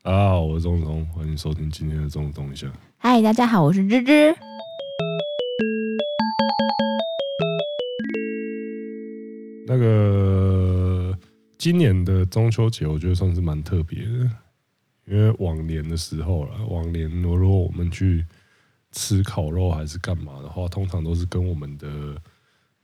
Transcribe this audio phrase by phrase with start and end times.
[0.00, 2.72] 大家好，我是钟总，欢迎收听今天的钟总一下。
[2.98, 4.34] 嗨，大家好，我是芝芝。
[9.66, 11.18] 那个
[11.58, 14.30] 今年的中秋节，我觉得算是蛮特别的，
[15.06, 18.24] 因为往年的时候了，往年如果我们去
[18.92, 22.16] 吃烤肉还是干嘛的话，通常都是跟我们的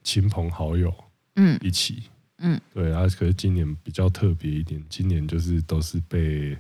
[0.03, 0.93] 亲朋好友
[1.37, 2.03] 嗯一起
[2.39, 6.59] 嗯，对啊，可是今年比较特别一点，今年就是都是被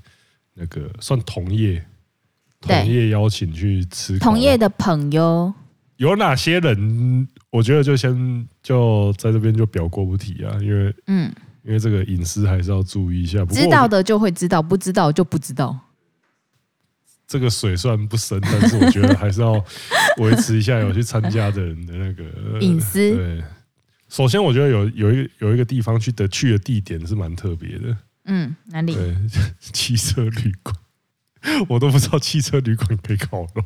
[0.55, 1.85] 那个算同业
[2.61, 5.53] 同业邀请去吃同业的朋友
[5.97, 7.29] 有哪些人？
[7.51, 11.33] 我觉得就先就在这边就表过不提啊，因为嗯，
[11.63, 13.45] 因为这个隐私还是要注意一下。
[13.45, 15.79] 知道的就会知道，不知道就不知道。
[17.27, 19.53] 这个水算不深，但是我觉得还是要
[20.19, 23.15] 维持一下有去参加的人的那个隐私。
[23.15, 23.43] 对，
[24.09, 27.97] 首先我觉得有有一有一个地方去的去的地点是蛮特别的。
[28.27, 28.95] 嗯，哪里？
[28.95, 29.17] 对，
[29.61, 30.77] 汽车旅馆，
[31.69, 33.65] 我都不知道汽车旅馆可以烤肉。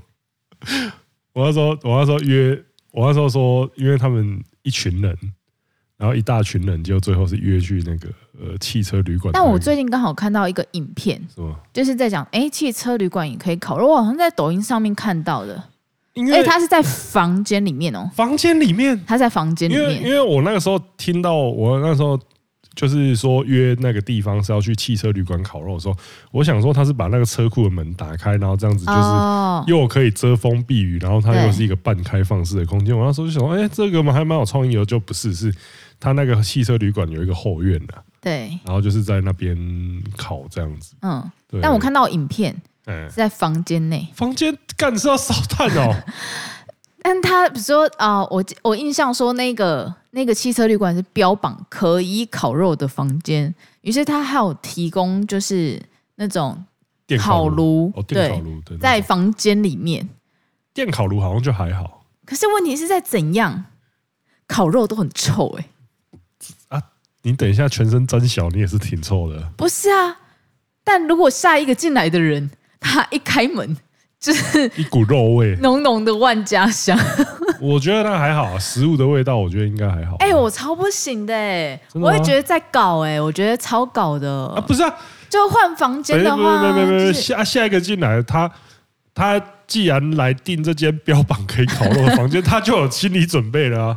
[1.35, 2.65] 我那时候我那时候约。
[2.91, 5.17] 我那时候说，因为他们一群人，
[5.99, 8.09] 然后一大群人，就最后是约去那个
[8.41, 9.31] 呃汽车旅馆。
[9.33, 11.55] 但我最近刚好看到一个影片，是吗？
[11.71, 13.87] 就是在讲，哎，汽车旅馆也可以烤肉。
[13.87, 15.63] 我好像在抖音上面看到的，
[16.15, 20.03] 因为他是在房间里面哦，房间里面，他在房间里面。
[20.03, 22.19] 因为我那个时候听到，我那时候。
[22.79, 25.97] 就是说约那个地方是要去汽车旅馆烤肉的时候，
[26.31, 28.99] 我想说他是把那个车库的门打开，然后这样子就是
[29.67, 32.97] 又可以遮风避雨，然后它又是一个半开放式的空间。
[32.97, 35.53] 我那时候就想说，哎，这个嘛还蛮有创意的，就不是，是
[35.99, 39.59] 他那个汽车旅馆有一个后院的，对，然后就是在那边
[40.17, 40.95] 烤这样子。
[41.03, 41.61] 嗯，对。
[41.61, 42.55] 但我看到影片，
[42.87, 45.97] 是在房间内，房间干是要烧炭哦。
[47.09, 55.83] 但他比如说啊，我我印象说那个那个汽车旅馆是标榜可以烤肉的房间，于是他还有提供就是
[56.17, 56.63] 那种
[57.19, 60.07] 烤炉，电烤炉对，在房间里面。
[60.75, 63.65] 电烤炉好像就还好，可是问题是在怎样
[64.47, 65.67] 烤肉都很臭哎。
[66.69, 66.83] 啊，
[67.23, 69.51] 你等一下全身沾小，你也是挺臭的。
[69.57, 70.19] 不是啊，
[70.85, 73.79] 但如果下一个进来的人，他一开门。
[74.21, 76.99] 就是一股肉味，浓浓的万家香。
[77.61, 80.17] 我觉得那还好，食物的味道我觉得应该还好。
[80.19, 84.95] 哎，我超不行的哎，我也觉得在搞哎，我觉得超搞的啊，不是啊，
[85.29, 88.51] 就换房间的话，没没没没，下下一个进来，他
[89.15, 93.97] 他既然来订这间标榜可以烤肉的房间，他就有心理准备了啊。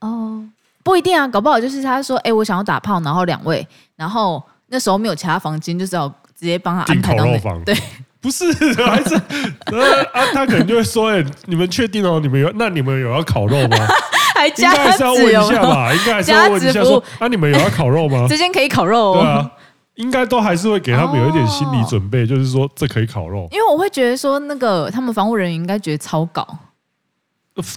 [0.00, 0.44] 哦，
[0.82, 7.24] 不一定啊，搞不好就是他说，哎，我想要打炮，然后两位，然后那时候没有其他房间，就是要直接帮他安排到
[7.64, 7.76] 对。
[8.22, 8.44] 不是，
[8.86, 9.20] 还是
[9.66, 12.20] 呃啊，他可能就会说：“哎，你们确定哦？
[12.20, 13.76] 你们有那你们有要烤肉吗？
[14.34, 15.92] 还加应该是要问一下吧？
[15.94, 18.26] 应该还是要问一下说，那、啊、你们有要烤肉吗？
[18.28, 19.20] 这间可以烤肉哦。
[19.20, 19.50] 对啊，
[19.96, 23.48] 应该都还是会给他们有一点心理准备，哦、就是说这可以烤肉。
[23.50, 26.46] 因为我会觉得说，那个他们房务人员应该觉得超搞。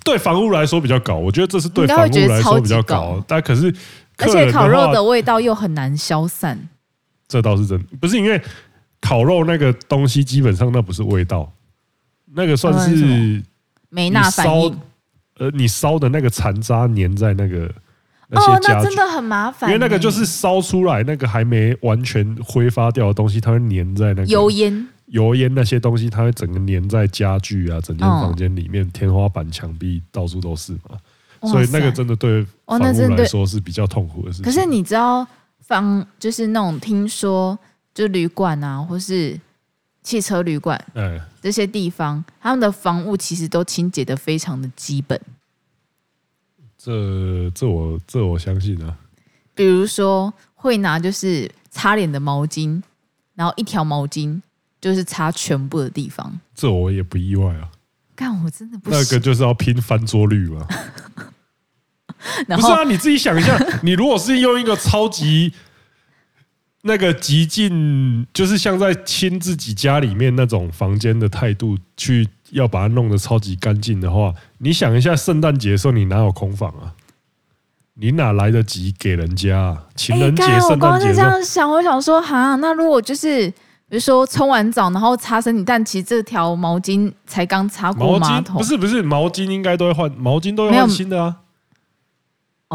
[0.03, 3.21] 对房务来说比较高，我觉得这是对房屋来说比较高。
[3.27, 3.73] 但可是，
[4.19, 6.69] 而且烤肉的味道又很难消散。
[7.27, 8.39] 这倒是真，不是因为。
[9.01, 11.51] 烤肉那个东西基本上那不是味道，
[12.33, 13.43] 那个算是
[13.89, 14.79] 没那反应。
[15.37, 17.69] 呃，你烧的那个残渣粘在那个
[18.29, 19.69] 那些家具，哦，那真的很麻烦。
[19.69, 30.97] 因为那个就是烧出来那个还没完全挥发掉的东西，它会粘在那个油烟、油烟那些东西，它会整个粘在家具啊，整间房间里面，天花板、墙壁到处都是嘛。
[31.43, 34.45] 所以那个真的对房屋来说是比较痛苦的事情。
[34.45, 35.27] 可是你知道
[35.59, 37.59] 房就是那种听说。
[37.95, 39.39] 就旅馆啊，或是
[40.03, 45.19] 汽车旅馆，嗯，这些地方，他们的房屋其实都清洁的非常的基本。
[46.77, 48.97] 这这我这我相信啊。
[49.55, 52.83] 比如说，会拿就是擦脸的毛巾，
[53.33, 54.41] 然后一条毛巾
[54.81, 56.37] 就是擦全部的地方。
[56.53, 57.71] 这我也不意外啊。
[58.13, 58.91] 干，我真的不。
[58.91, 60.67] 那个就是要拼翻桌率嘛。
[62.45, 65.53] 不是啊，你自己想一下，你如果是用一个超级。
[66.87, 76.93] 那个极尽就是像在亲自己家里面那种房间的态度，去要把它弄得超级干净的话，你想一下，圣诞节的时候你哪有空房啊？
[77.95, 79.83] 你哪来得及给人家啊？
[79.95, 83.49] 情人节、圣诞节，这样想，我想说，哈，那如果就是
[83.89, 91.37] 比如说冲完澡然后擦身体，但其实这条毛巾才刚擦过马桶，不是不是，毛巾应该都会换，毛巾都要换新的啊。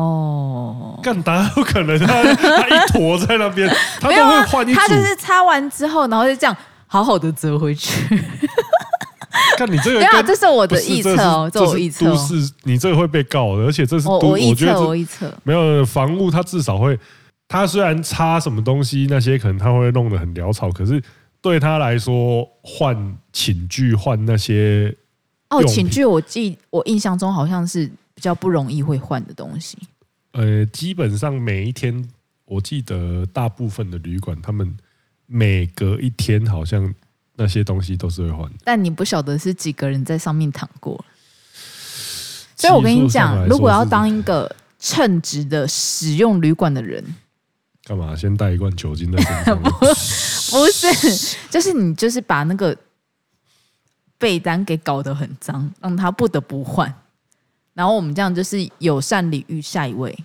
[0.00, 1.98] 哦，干哪有可能？
[1.98, 3.68] 他他一坨在那边，
[4.00, 4.80] 他都会换一组。
[4.80, 6.56] 他就是擦完之后，然后就这样
[6.86, 8.18] 好好的折回去。
[9.56, 12.06] 看你这个，没有，这是我的臆测哦，这是我臆测。
[12.06, 15.32] 都市，你这个会被告的，而且这是我臆测，我臆测。
[15.42, 16.98] 没有房屋，它至少会，
[17.46, 21.02] 它虽然擦什么东西那些，可能它会弄得很潦草，可是
[21.42, 24.94] 对他来说换寝具换那些
[25.50, 29.76] 哦，寝具我记我印象中好像是比较不容易会换的东西。
[30.32, 32.08] 呃，基本上每一天，
[32.44, 34.76] 我记得大部分的旅馆，他们
[35.26, 36.94] 每隔一天好像
[37.34, 38.58] 那些东西都是会换的。
[38.64, 41.04] 但你不晓得是几个人在上面躺过，
[42.56, 47.04] 所以我跟你讲，如果要当一个称职的使用旅馆的人，
[47.84, 49.62] 干嘛先带一罐酒精在身上？
[49.62, 52.76] 不， 不是，就是你就是把那个
[54.16, 56.94] 被单给搞得很脏，让他不得不换。
[57.74, 60.16] 然后我们这样就是友善礼遇下一位。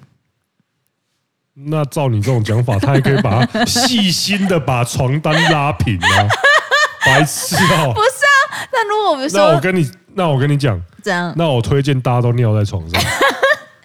[1.53, 6.27] 那照你这种讲法，他还可以把它细心的把床单拉平啊，
[7.05, 7.93] 白痴哦！
[7.93, 13.01] 不是啊，那如果我们说，那我跟你，那我跟你讲，这样，那我推荐大家都尿在床上，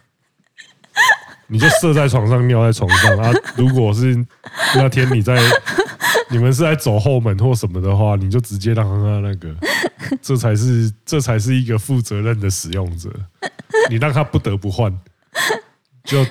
[1.47, 3.31] 你就射在床上，尿在床上啊。
[3.55, 4.17] 如果是
[4.75, 5.41] 那天你在，
[6.31, 9.55] 你们是在走后门或什么的话，你就直接让他那个。
[10.21, 13.09] 这才是这才是一个负责任的使用者，
[13.89, 14.93] 你让他不得不换，
[16.05, 16.27] 就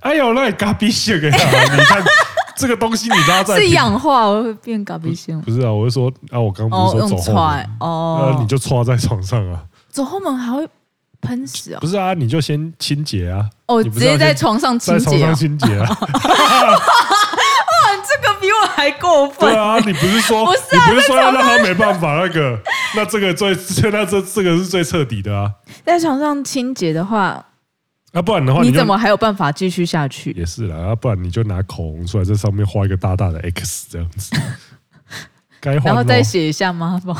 [0.00, 1.38] 哎呦，那嘎逼线给他，
[1.76, 2.02] 你看
[2.56, 7.70] 这个东西你拉在是氧化我会变咖啡线，不是啊，我是说啊，我刚刚不是说走后门。
[7.78, 10.68] 哦，那你就搓在床上啊，走后门还会
[11.20, 11.78] 喷屎啊？
[11.80, 15.98] 不是啊，你就先清洁啊，哦，直接在床上清洁，在床上清洁啊。
[18.80, 19.50] 这个比我还过分。
[19.50, 22.58] 对啊，你不是说不是、啊、你不是说要让他没办法那个？
[22.96, 23.50] 那这个最
[23.90, 25.50] 那这这个是最彻底的啊。
[25.84, 27.44] 在床上清洁的话，
[28.12, 30.32] 啊，不然的话你，你怎么还有办法继续下去？
[30.32, 34.34] 也是啦，啊，不然你就拿口红出来，在上面画一个大大的 X 这样子。
[35.60, 37.00] 该换，然后再写一下吗？
[37.04, 37.14] 不。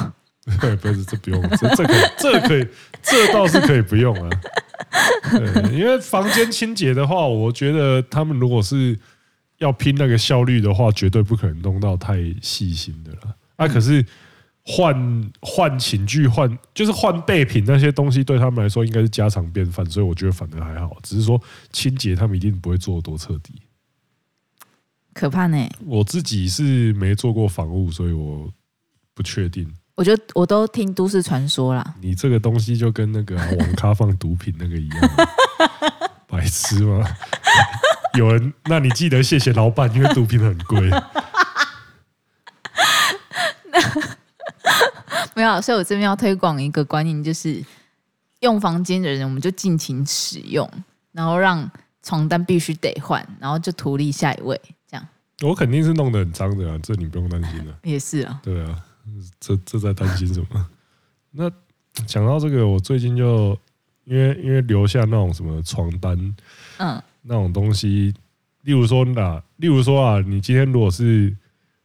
[0.60, 2.66] 对， 不是这不用，这这可以，这可以，
[3.02, 4.30] 这倒是可以不用啊。
[5.30, 8.98] 对，因为房间清洁的话，我觉得他们如果是。
[9.60, 13.36] 要拼那个效率的话，绝对不可能弄到太细心的了。
[13.56, 14.04] 啊，可是
[14.62, 20.96] 换换寝具、换就是换备品那些东西，对他们来说应该是家常便饭，所以我觉得反而还好。
[21.02, 21.40] 只是说
[21.72, 23.54] 清洁，他们一定不会做得多彻底，
[25.12, 25.68] 可怕呢。
[25.84, 28.50] 我自己是没做过房务，所以我
[29.14, 29.70] 不确定。
[29.94, 31.94] 我觉得我都听都市传说啦。
[32.00, 35.10] 你这个东西就跟那个网咖放毒品那个一样，
[36.26, 37.04] 白痴吗？
[38.14, 40.90] 有人，那你记得谢谢老板，因为毒品很贵。
[45.34, 47.64] 没有，所以我这边要推广一个观念，就是
[48.40, 50.68] 用房间的人，我们就尽情使用，
[51.12, 51.70] 然后让
[52.02, 54.60] 床单必须得换，然后就图利下一位。
[54.86, 55.08] 这样，
[55.42, 57.74] 我肯定是弄得很脏的啊，这你不用担心了。
[57.84, 58.76] 也是啊，对啊，
[59.38, 60.66] 这这在担心什么？
[61.30, 61.50] 那
[62.06, 63.58] 讲到这个，我最近就
[64.04, 66.34] 因为因为留下那种什么床单，
[66.78, 67.02] 嗯。
[67.30, 68.12] 那种东西，
[68.62, 71.32] 例如说啊，例如说啊，你今天如果是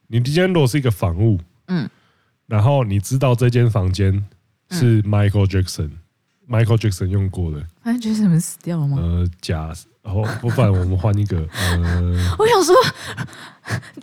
[0.08, 1.88] 你今天如果是一个房务，嗯，
[2.48, 4.26] 然后你知道这间房间
[4.72, 8.98] 是 Michael Jackson，Michael Jackson 用过的，Michael Jackson 死掉了吗？
[9.00, 9.72] 呃，假，
[10.02, 12.02] 然后不然我们换一个，呃，
[12.40, 12.76] 我想说，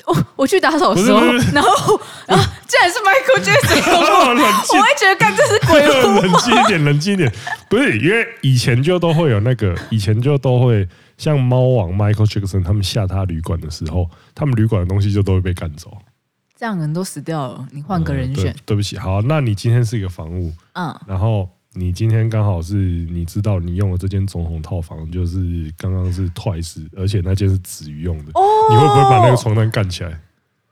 [0.07, 1.21] 我我去打扫的时候，
[1.53, 1.97] 然后
[2.29, 3.83] 啊，竟然是 Michael Jackson，
[4.79, 7.33] 我会觉得，干这是鬼屋， 冷静一点，冷静一点，
[7.69, 10.89] 不是，因为以前就都会有那个，以前就都会。
[11.23, 15.97] 像猫王 Michael Jackson 他们下他旅馆的时候，他们旅馆的东西就都会被赶走。
[16.59, 18.53] 这样人都死掉了，你换个人选。
[18.53, 30.19] 对，对不起，好，那你今天是一个房务，嗯，然后你今天刚好是你知道你用的这间总统套房，就是刚刚是 Twice，而且那间是子瑜用的，哦，你会不会把那个床单干起来？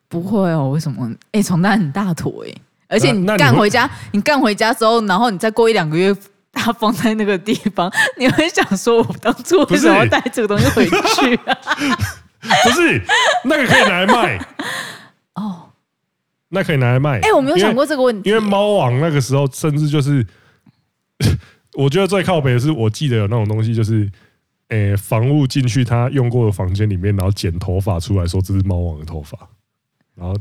[0.08, 1.08] 不会哦，为什么？
[1.30, 2.52] 哎，床单很大坨哎，
[2.88, 6.12] 而且你干回家，你干回家之后，然后你再过一两个月。
[6.52, 11.56] 他放在那个地方， 你会想说：“我当初为什么要带这个东西回去啊？”
[12.64, 13.02] 不是，
[13.44, 14.38] 那个可以拿来卖
[15.34, 15.68] 哦，
[16.48, 17.20] 那可以拿来卖。
[17.20, 18.30] 哎，我没有想过这个问题。
[18.30, 20.26] 因为猫王那个时候，甚至就是，
[21.76, 24.10] 我觉得最靠北的是，我记得有那种东西，就是，
[24.68, 29.38] 诶，房务进去他用过的房间里面，然后剪头发出来说这是猫王的头发，
[30.14, 30.34] 然后。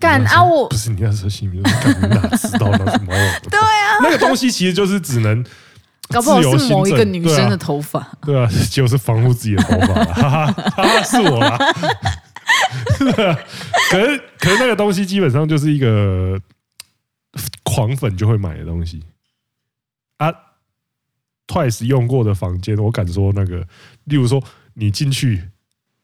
[0.00, 0.42] 干啊！
[0.42, 3.40] 我不是你那时候心里面干，哪知道那是猫王？
[3.50, 5.42] 对啊，那个东西其实就是只能
[6.08, 11.56] 搞不好是某一个女生的头发，对啊，就是防护自己的头发，哈哈哈哈，是我啦。
[13.90, 16.38] 可是可是那个东西基本上就是一个
[17.62, 19.02] 狂粉就会买的东西
[20.18, 20.30] 啊。
[21.46, 23.66] Twice 用过的房间，我敢说那个，
[24.04, 24.42] 例如说
[24.74, 25.50] 你进去，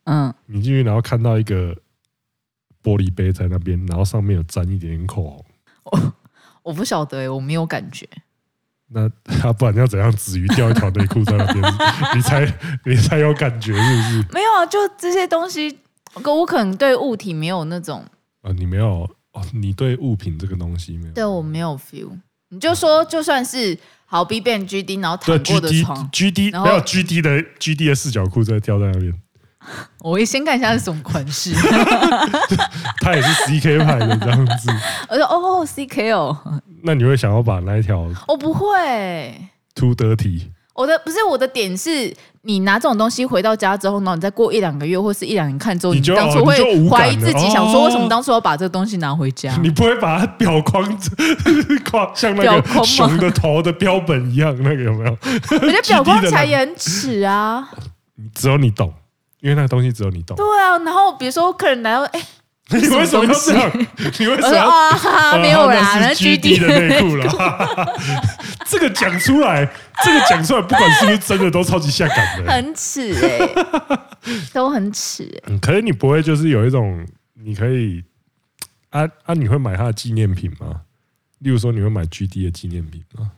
[0.05, 1.77] 嗯，你进去然后看到一个。
[2.83, 5.45] 玻璃杯在那边，然后上面有沾一点点口红。
[5.85, 6.13] 我
[6.63, 8.09] 我不晓得哎，我没有感觉。
[8.93, 10.11] 那他不然要怎样？
[10.11, 11.65] 子瑜掉一条内裤在那边，
[12.17, 14.27] 你才你才有感觉是不是？
[14.33, 15.79] 没有啊，就这些东西，
[16.25, 18.05] 我可能对物体没有那种
[18.43, 21.13] 啊，你没有哦，你对物品这个东西没有？
[21.15, 22.11] 对我没有 feel。
[22.49, 29.15] 你就说，就算是好 B 变 GD，然后躺过的床，GD 没有 GD 的 GD 的四角裤在掉在那边。
[30.01, 31.53] 我会先看一下是什么款式。
[33.03, 34.71] 他也是 CK 牌的这样子。
[35.09, 36.37] 我说哦，CK 哦。
[36.83, 38.09] 那你会想要把那一条？
[38.29, 39.35] 我不会。
[39.75, 40.49] Too dirty。
[40.75, 49.55] 我的不是我的点是，你拿这种东西回到家之后呢，你再过一两个月或是一两年看之后，你当初会怀疑自己，想说为什么当初要把这个东西拿回家？
[49.61, 50.83] 你不会把它裱框
[51.91, 55.19] 框 像那个熊的头的标本一样，那个有没有？
[55.51, 57.69] 我觉得裱框起来也很耻啊。
[58.35, 58.95] 只有你懂，
[59.41, 60.37] 因为那个东西只有你懂。
[60.37, 62.21] 对啊，然后比如说客人来了，哎。
[62.73, 63.69] 你为什么要这样？
[64.21, 64.69] 你为什么要？
[64.71, 67.27] 啊，没有啦，那是 GD 的内裤啦。
[68.65, 69.69] 这个讲出来，
[70.05, 72.53] 这个讲出来，不管是不是真的，都超级下感的。
[72.53, 75.59] 很耻哎、欸，都很耻、欸。
[75.59, 77.05] 可是你不会就是有一种，
[77.35, 78.05] 你可以
[78.91, 80.83] 啊啊，你会买他的纪念品吗？
[81.41, 83.33] 例如说，你会买 GD 的纪念品吗？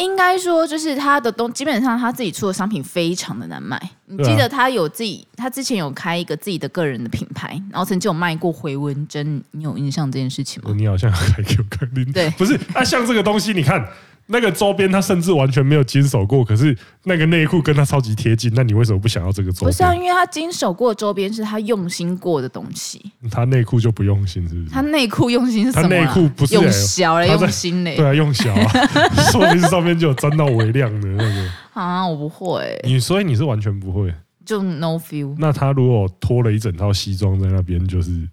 [0.00, 3.80] 应该说，就是他的东，基本上他自己出的商品非常的难卖。
[4.06, 10.72] 你记得他有自己，他之前有开一个自己的个人的品牌，然后曾经有卖过回纹针，你有印象这件事情吗？
[10.76, 13.86] 你好像还给我看，对，不是啊，像这个东西，你看。
[14.32, 19.70] 那个周边他甚至完全没有经手过，可是那个内裤跟他超级贴近，那你为什么不想要这个周边？
[19.70, 23.10] 不是啊，因为他经手过的周边是他用心过的东西。
[23.28, 24.70] 他内裤就不用心，是不是？
[24.70, 25.88] 他内裤用心是什么？
[25.88, 27.96] 他内裤不是用小嘞，用心嘞。
[27.96, 28.70] 对啊，用小啊，
[29.32, 31.50] 说明上面就有沾到微量的那个。
[31.72, 32.80] 啊，我不会。
[32.84, 34.14] 你所以你是完全不会，
[34.46, 35.34] 就 no feel。
[35.38, 38.28] 那他如果脱了一整套西装在那边，就是。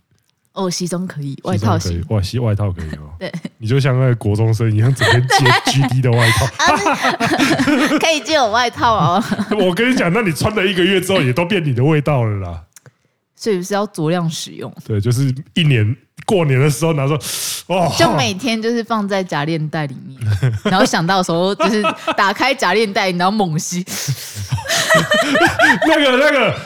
[0.58, 3.14] 哦，西装可以，外套可以，外，西外套可以哦。
[3.20, 6.48] 对，你就像那个国中生一样，整天借 GD 的外套，
[8.02, 9.24] 可以借我外套哦。
[9.60, 12.64] 我跟你讲，那你穿了一个月之后，也都变你的味道了啦。
[13.36, 14.74] 所以是要酌量使用。
[14.84, 15.96] 对，就是一年
[16.26, 17.14] 过年的时候拿出，
[17.72, 20.20] 哦，就每天就是放在夹链袋里面，
[20.64, 21.84] 然后想到的时候就是
[22.18, 23.86] 打开夹链袋，然后猛吸，
[25.88, 26.60] 那个那个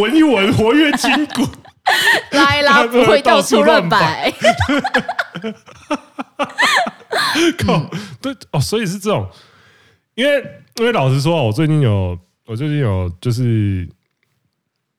[0.00, 1.46] 闻一闻，活跃筋骨。
[2.32, 4.30] 拉一拉不会到处乱摆，
[7.58, 9.28] 靠，对哦，所以是这种，
[10.14, 10.42] 因为
[10.76, 13.88] 因为老实说，我最近有我最近有就是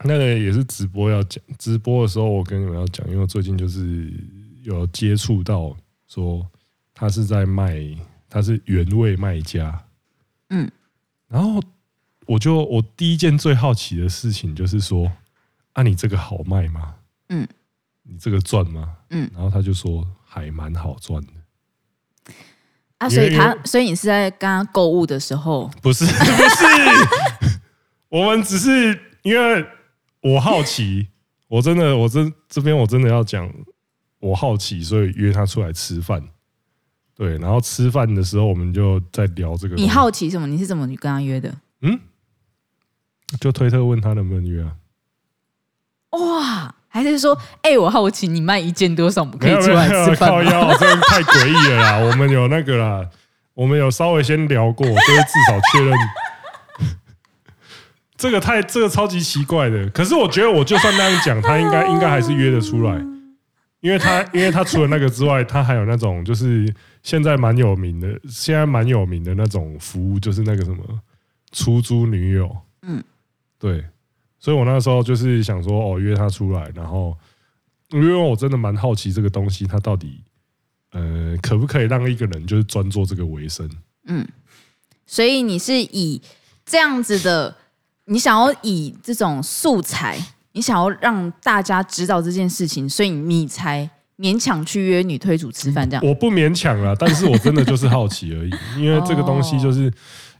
[0.05, 4.11] 那个也是直播要讲直播的时候，我跟你们要讲，因为我最近就是
[4.63, 5.75] 有接触到
[6.07, 6.45] 说
[6.93, 7.79] 他是在卖，
[8.29, 9.83] 他是原味卖家，
[10.49, 10.69] 嗯，
[11.27, 11.61] 然后
[12.25, 15.11] 我就我第一件最好奇的事情就是说。
[15.73, 16.95] 啊，你这个好卖吗？
[17.29, 17.47] 嗯，
[18.03, 18.95] 你这个赚吗？
[19.09, 21.33] 嗯，然后他就说还蛮好赚的。
[22.99, 25.69] 啊，所以他，所以你是在跟他购物的时候？
[25.81, 27.59] 不是， 不是，
[28.09, 29.65] 我们只是因为
[30.21, 31.09] 我好奇，
[31.47, 33.51] 我真的，我真这边我真的要讲，
[34.19, 36.29] 我好奇，所以约他出来吃饭。
[37.15, 39.75] 对，然后吃饭的时候，我们就在聊这个。
[39.75, 40.47] 你好奇什么？
[40.47, 41.55] 你是怎么跟他约的？
[41.81, 41.99] 嗯，
[43.39, 44.75] 就推特问他能不能约啊。
[46.13, 51.97] 哇，还是说，哎、欸，我好奇你卖一件多少，我们可以出来吃饭靠腰，真的太诡异了啦！
[51.97, 53.09] 我们有那个啦，
[53.55, 55.97] 我们有稍微先聊过，就是至少确认。
[58.15, 59.89] 这个太，这个超级奇怪的。
[59.89, 62.95] 可是我觉得，我就算那样讲，他应该应该还是约得出来，
[63.81, 70.83] 因为他因为他除了那个之外，他还有那种就是现在蛮有名的，现在蛮有名的那种服务，就是那个什么
[71.51, 72.55] 出租女友。
[72.83, 73.03] 嗯，
[73.59, 73.83] 对。
[74.43, 77.17] 所以我那时候就是想说，哦，约他出来，然后
[77.91, 80.19] 因为我真的蛮好奇这个东西，它到底
[80.91, 83.69] 呃可不可以让一个人就是专做这个为生？
[84.05, 84.27] 嗯，
[85.05, 86.21] 所以你是以
[86.65, 87.55] 这样子的，
[88.03, 90.19] 你想要以这种素材，
[90.51, 96.05] 你想要让大家知道这件事情，所以你才勉强去约女推主吃饭这样？
[96.05, 99.89] 我不勉强啦，但是我真的就是好奇而已，因为这个东西就是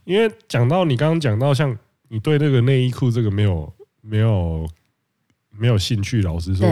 [0.04, 1.74] 因为讲到你刚刚讲到，像
[2.08, 3.72] 你对那个内衣裤这个没有。
[4.06, 4.68] 没有
[5.50, 6.68] 没有兴趣，老实说，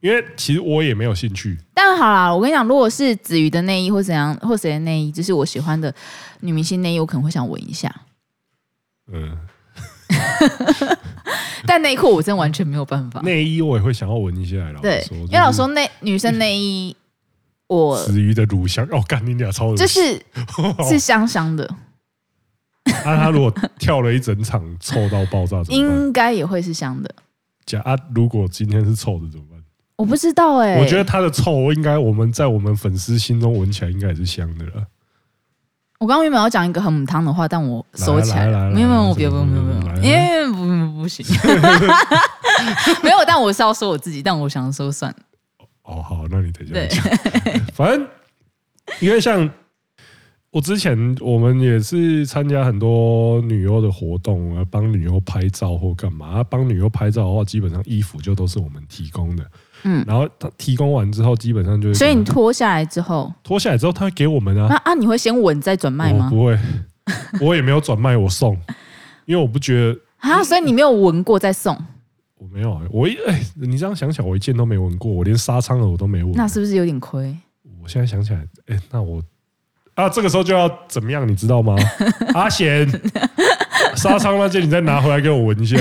[0.00, 1.58] 因为其实我也没有兴趣。
[1.74, 5.94] 但好啦，我跟你讲，如果是子瑜的内衣或怎样，或谁的内衣，就是我喜欢的
[6.40, 7.94] 女明星内衣，我可能会想闻一下。
[9.12, 9.36] 嗯，
[11.66, 13.20] 但内裤我真的完全没有办法。
[13.20, 16.96] 内衣我也会想要闻一下，老实说，因为老实说内女生内衣，
[17.66, 20.20] 我子瑜的乳香哦，干你俩超就是
[20.88, 21.68] 是香香的。
[23.04, 27.14] 那、 啊、他如果跳了一整场，臭到爆炸，应该也会是香的。
[27.66, 29.60] 假啊，如果今天是臭的怎么办？
[29.96, 30.80] 我不知道哎、欸。
[30.80, 34.86] 我觉得他的臭，应该我们在我们粉丝心中闻起来应该也是香的了。
[35.98, 38.70] 我刚刚原本要讲一个很母汤的话，但我收起来了。
[38.70, 41.24] 没有没有，我别不用不用不用，因为不不不行。
[43.04, 45.18] 没有，但我是要说我自己，但我想说算了。
[45.82, 47.60] 哦，好，那你等一下讲。
[47.76, 48.08] 反正
[49.00, 49.48] 因为像
[50.52, 56.42] 我之前，我们也是参加很多女优的活动啊，帮女优拍照或干嘛。
[56.42, 59.44] 帮女优拍照的话，基本上衣服就都是我们提供的。
[59.84, 61.94] 嗯，然后他提供完之后，基本上就。
[61.94, 64.66] 所以你脱下来之后，脱下来之后，他会给我们啊。
[64.68, 66.28] 那啊，你会先闻再转卖吗？
[66.28, 66.58] 不会，
[67.40, 68.58] 我也没有转卖，我送，
[69.26, 71.78] 因为我不觉得啊，所以你没有闻过再送。
[72.38, 76.32] 我没有，我一哎，你这样想起来，我一件都没闻过，我连纱窗的我都没闻。
[76.32, 77.36] 那是不是有点亏？
[77.80, 79.22] 我现在想起来，哎，那我
[80.00, 81.76] 啊，这个时候就要怎么样，你知道吗？
[82.34, 82.88] 阿贤，
[83.96, 85.76] 沙仓那件你再拿回来给我闻一下。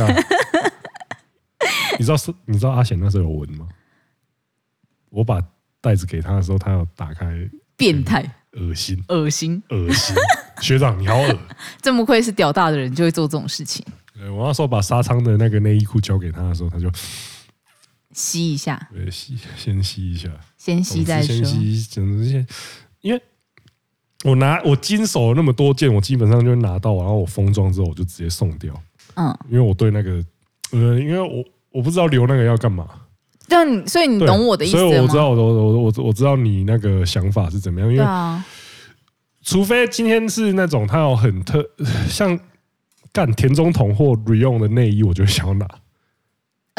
[1.98, 2.34] 你知道是？
[2.46, 3.68] 你知道阿贤那时候有闻吗？
[5.10, 5.42] 我把
[5.82, 7.36] 袋子给他的时候，他要打开，
[7.76, 8.24] 变态，
[8.54, 10.16] 恶心，恶心，恶心。
[10.62, 11.40] 学长，你好恶。
[11.82, 13.86] 这么亏是屌大的人就会做这种事情。
[14.14, 16.90] 对，我那时候把沙仓的那个内衣裤交给他的时候，他就
[18.12, 21.36] 吸一下，对，吸，先吸一下，先吸再说。
[21.36, 22.46] 先吸，整这些，
[23.02, 23.22] 因为
[24.26, 28.74] 我拿我经手了那么多件，我基本上就拿到，然后我封装之后，我就直接送掉。
[29.16, 30.12] 嗯，因为我对那个，
[30.72, 32.88] 呃，因为我我不知道留那个要干嘛。
[33.48, 34.82] 但所以你懂我的意思吗？
[34.82, 37.92] 所以我知道，我我我我知道你那个想法是怎么样。
[37.92, 38.06] 因为
[39.42, 41.66] 除非今天是那种他有很特
[42.10, 42.40] 像。
[43.12, 45.68] 干田中瞳或 Reon 的内衣，我就想要拿。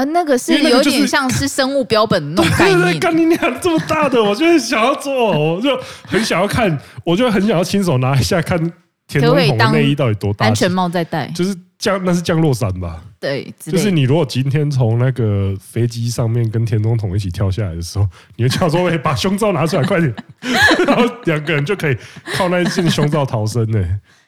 [0.00, 2.98] 呃，那个是有点像是生物标本那种概念。
[2.98, 8.58] 干你俩这么大的，我就想要做，我就很想要看，我就很想要亲手拿一下看
[9.06, 10.46] 田中瞳的内衣到底多大。
[10.46, 13.02] 安全帽再戴， 就是降，那是降落伞吧？
[13.20, 20.14] 对，就是你如果今天从那个飞机上面跟田中桶一起跳下来的时候，你会叫说：“哎，把胸罩拿出来，快点！”
[20.86, 21.94] 然后两个人就可以
[22.38, 23.78] 靠那一件胸罩逃生呢。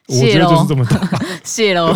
[0.08, 1.00] 我觉得就是这么大，
[1.44, 1.94] 谢喽。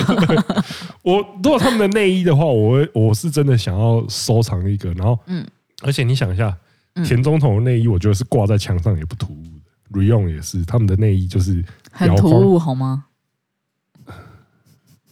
[1.02, 4.92] 我如果他们的内衣的话，我我是真的想要收藏一个。
[4.94, 5.46] 然后，嗯，
[5.82, 6.56] 而且你想一下，
[7.04, 10.00] 田中瞳的内衣，我觉得是挂在墙上也不突兀的。
[10.00, 13.04] Reon 也是，他们的内衣就是很突兀，好吗？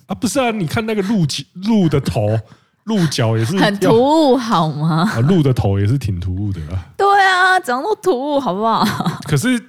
[0.07, 1.25] 啊，不是啊，你看那个鹿
[1.67, 2.39] 鹿的头、
[2.85, 3.93] 鹿角也是很突
[4.33, 5.09] 兀，好吗？
[5.15, 6.87] 啊，鹿的头也是挺突兀的啊。
[6.97, 8.85] 对啊，长得突兀，好不好？
[9.29, 9.63] 可是，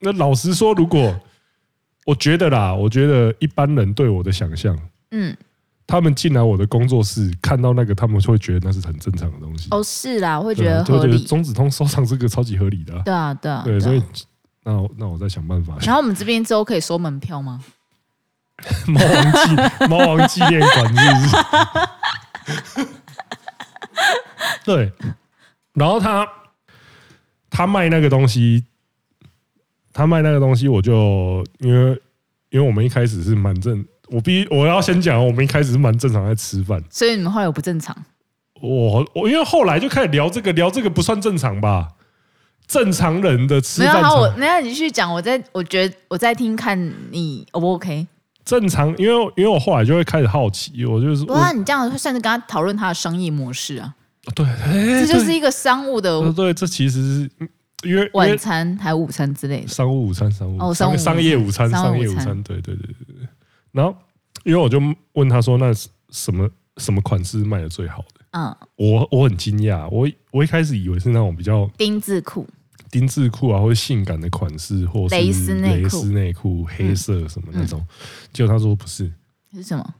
[0.00, 1.18] 那老实说，如果
[2.04, 4.76] 我觉得啦，我觉得一般人对我的想象，
[5.12, 5.36] 嗯，
[5.86, 9.68] 他们进来我的工作室看到那个，他们会觉得那是很正常的东西。
[9.70, 11.22] 哦，是啦，会觉得合理。
[11.24, 13.00] 中指通收藏这个超级合理的。
[13.04, 13.62] 对啊，对啊。
[13.64, 14.02] 对，所以
[14.64, 15.76] 那我那我再想办法。
[15.82, 17.62] 然后我们这边之后可以收门票吗？
[18.86, 19.56] 猫王纪
[19.88, 22.86] 猫王纪念馆是不是？
[24.64, 24.92] 对。
[25.74, 26.28] 然后他
[27.48, 28.64] 他卖那个东西。
[29.92, 31.90] 他卖那个东西，我就因为
[32.50, 37.96] 因为我们一开始是蛮正，我必须我要先讲，我们一开始是蛮正常在吃饭，所以你们后来有不正常？
[38.60, 41.88] 我我因为后来就开始聊这个，聊这个不算正常吧？
[42.66, 43.94] 正常人的吃饭。
[43.94, 46.78] 没有好，我那你继续讲，我在我觉得我在听，看
[47.10, 48.06] 你 O 不 OK？
[48.44, 53.94] 正常，因为因为我后来就会开始好奇，我就是哇，你这样会算是跟他讨论他的商业模式啊？
[54.34, 54.46] 对，
[55.04, 57.48] 这就是一个商务的，对，这其实是。
[57.82, 63.28] 因为晚餐还有午餐之类的，商务午餐，商务哦，商商业午餐，商业午餐，对对对对对。
[63.72, 63.96] 然后，
[64.44, 64.80] 因为我就
[65.14, 65.72] 问他说：“那
[66.10, 72.46] 什么什么款式卖的最好的？”嗯，我我很惊讶，我我一开始以为是那种比较丁字裤、
[72.90, 77.84] 丁字裤啊，或者性感的款式，或是蕾丝内裤、内裤、黑色什么那种。
[78.32, 79.12] 结果他说不是，
[79.52, 79.94] 是什么？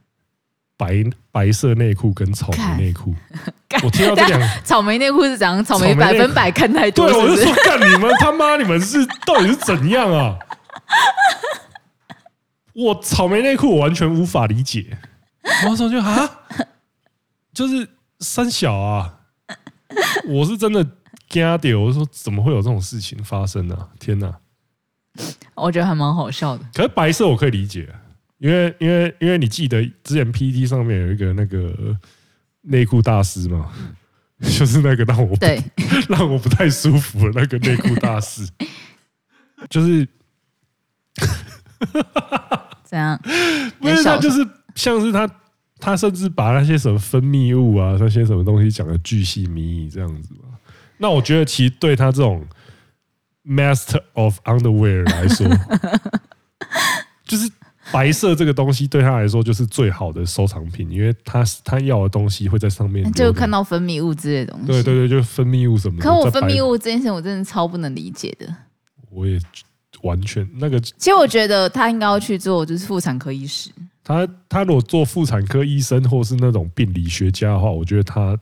[0.77, 3.15] 白白色内裤跟草莓内裤。
[3.83, 5.65] 我听到这两草莓内裤是怎样？
[5.65, 7.21] 草莓百分百看太多是是？
[7.21, 10.39] 对，我就说干你们他妈，你们是到底是怎样啊？
[12.75, 14.99] 我草莓内裤我完全无法理解。
[15.69, 16.41] 我说就啊，
[17.53, 17.89] 就是
[18.21, 19.21] 三小啊，
[20.27, 20.85] 我是真的
[21.29, 21.79] 惊掉。
[21.79, 23.89] 我说怎么会有这种事情发生呢？
[23.99, 24.33] 天哪！
[25.55, 26.65] 我觉得还蛮好笑的。
[26.73, 27.89] 可是白色我可以理解，
[28.43, 31.97] 因为因为因为你记得之前 PTT 上面有一个那个。
[32.65, 33.73] 内裤大师嘛，
[34.41, 35.61] 就是那个让我对
[36.09, 38.49] 让我不太舒服的那个内裤大师，
[39.69, 40.07] 就是
[42.85, 43.21] 怎样？
[43.83, 45.29] 不是他，就是像是他，
[45.81, 50.57] 他甚至把那些什么分泌物啊，那些什么东西讲的巨细靡遗这样子嘛。
[50.99, 52.47] 那我觉得，其实对他这种
[53.45, 55.49] Master of Underwear 来说，
[57.27, 57.51] 就是。
[57.93, 64.67] 白色这个东西对他来说就是最好的收藏品，因为他他要的东西会在上面，就看到分泌物之类的东西。
[64.67, 66.03] 对对对，就分泌物什么的。
[66.03, 68.53] 可我分泌物这件事，我真的超不能理解的。
[69.11, 69.39] 我也
[70.03, 70.81] 完全那个。
[70.81, 73.71] 其实我觉得他应该要去做，就是妇产科医师。
[74.03, 78.37] 他他如果做妇产科医生，或是那种病理学家的话，我觉得他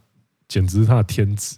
[0.48, 1.56] 简直是他的天职。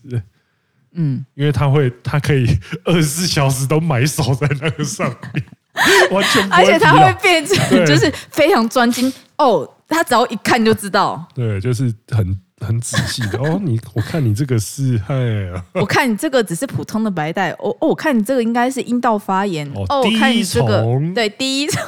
[0.95, 2.47] 嗯，因为他会，他可以
[2.85, 5.45] 二十四小时都埋首在那个上面，
[6.11, 7.57] 完全不会，而且他会变成
[7.87, 9.13] 就是非常专精。
[9.39, 13.39] 哦，他只要一看就知道，对，就是很很仔细的。
[13.39, 13.59] 哦。
[13.63, 15.15] 你我看你这个是嗨
[15.51, 17.51] 啊， 我看你这个只是普通的白带。
[17.53, 19.67] 哦哦，我看你这个应该是阴道发炎。
[19.75, 21.83] 哦，哦，我看你这个对第一层，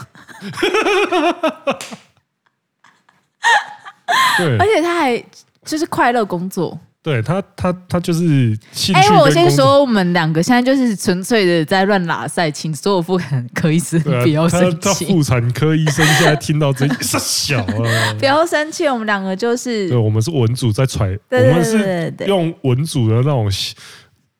[4.38, 5.24] 对，而且他还
[5.64, 6.78] 就是快乐工作。
[7.04, 8.94] 对他，他他就是兴趣。
[8.94, 14.78] 哎，我先说，我们两个现在就是纯粹的在乱拉赛，请所有妇产科医生 不要生气。
[14.80, 18.86] 他妇产科医生现在听到这 是小啊，不要生气。
[18.86, 23.52] 我们两个就是，对，我们是文组在揣，我们是用文组的那种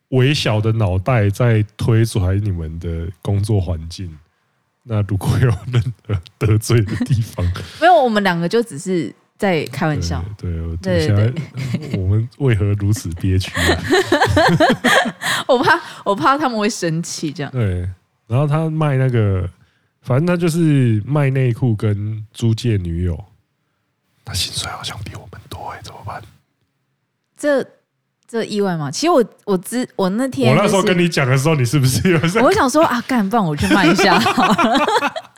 [0.09, 4.11] 微小的脑袋在推出你们的工作环境。
[4.85, 7.45] 那如果有任何得罪的地方，
[7.79, 9.15] 没有，我们两个就只是。
[9.45, 13.79] 在开玩笑，对，对，对，对，我们为何如此憋屈啊？
[15.47, 17.53] 我怕，我怕他们会生气，这样。
[17.53, 17.87] 对，
[18.27, 19.47] 然后他卖那个，
[20.01, 23.23] 反正他就是卖内裤跟租借女友，
[24.25, 26.23] 他薪水好像比我们多哎，怎么办？
[27.37, 27.63] 这
[28.27, 28.91] 这意外吗？
[28.91, 32.19] 其实我我知我那天、就是，我那时候跟你讲的时候，你是不是有？
[32.43, 34.79] 我想说啊，干，不然我去卖一下好了。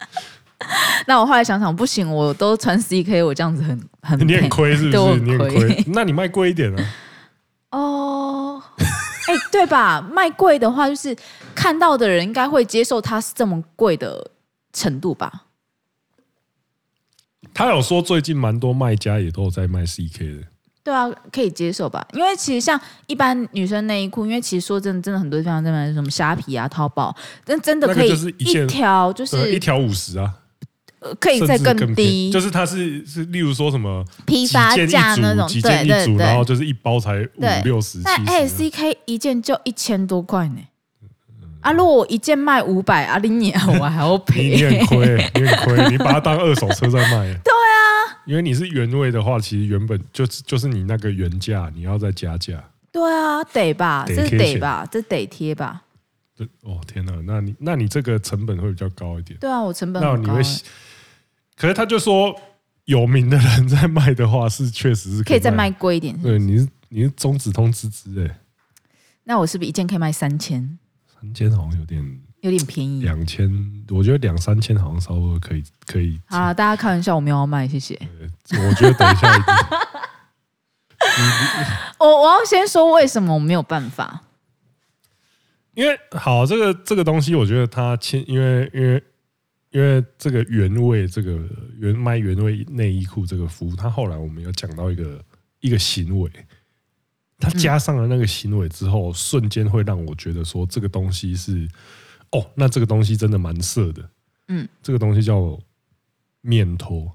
[1.07, 5.21] 那我后来想想，不行，我都穿 CK，我这样子很很你很亏是不是？
[5.21, 6.85] 你很亏，那你卖贵一点啊？
[7.71, 10.01] 哦，哎，对吧？
[10.01, 11.17] 卖贵的话，就是
[11.55, 14.31] 看到的人应该会接受它是这么贵的
[14.73, 15.43] 程度吧？
[17.55, 20.47] 他有说最近蛮多卖家也都有在卖 CK 的。
[20.83, 22.07] 对啊，可以接受吧？
[22.13, 30.33] 因为其实像一般女生内衣裤，因为其实说真的，真的很多地方在卖什么虾皮啊、淘宝，但真的可以一条就是一条五十啊。
[31.21, 38.01] 可以再更低，就是它是是，例如说什么批发价那种，几件一组，然后就是一包才五六十。
[38.03, 40.59] 那 CK 一件就一千多块呢。
[41.61, 44.51] 啊，如果我一件卖五百，啊，你年我还要 赔。
[44.51, 47.27] 你很亏，你很亏，你把它当二手车在卖。
[47.43, 52.63] 对啊，因为你是原味的话，其实原本就是就是你那个原价，你要再加价。
[52.93, 55.83] 对啊，得吧，这得吧，这得贴吧。
[56.63, 59.39] 哦天哪，那你那你这个成本会比较高一点。
[59.41, 60.35] 对啊，我成本很高。
[61.57, 62.39] 可是他就说，
[62.85, 66.15] 有名的人在卖的话，是确实是可以再卖贵一点。
[66.21, 68.39] 对，你是你是中指通之资哎，
[69.25, 70.79] 那我是不是一件可以卖三千？
[71.19, 73.03] 三千好像有点有点便宜。
[73.03, 73.51] 两千，
[73.89, 76.21] 我觉得两三千好像稍微可以可以。
[76.27, 77.99] 好，大家开玩笑，我没有要卖，谢谢。
[78.51, 79.55] 我觉得等一下一定。
[81.99, 84.25] 我我要先说为什么我没有办法，
[85.73, 89.03] 因为好这个这个东西，我觉得它牵，因为因为。
[89.77, 91.39] 因为这个原味，这个
[91.77, 95.23] 原卖原味内衣裤这个服务，它后来我们有讲到一个
[95.61, 96.31] 一个行为，
[97.39, 101.69] 它加上了那个行为之后，瞬间会让我觉得说这个东西是
[102.33, 104.09] 哦，那这个东西真的蛮色的。
[104.49, 105.61] 嗯，这个东西叫
[106.41, 107.15] 面托，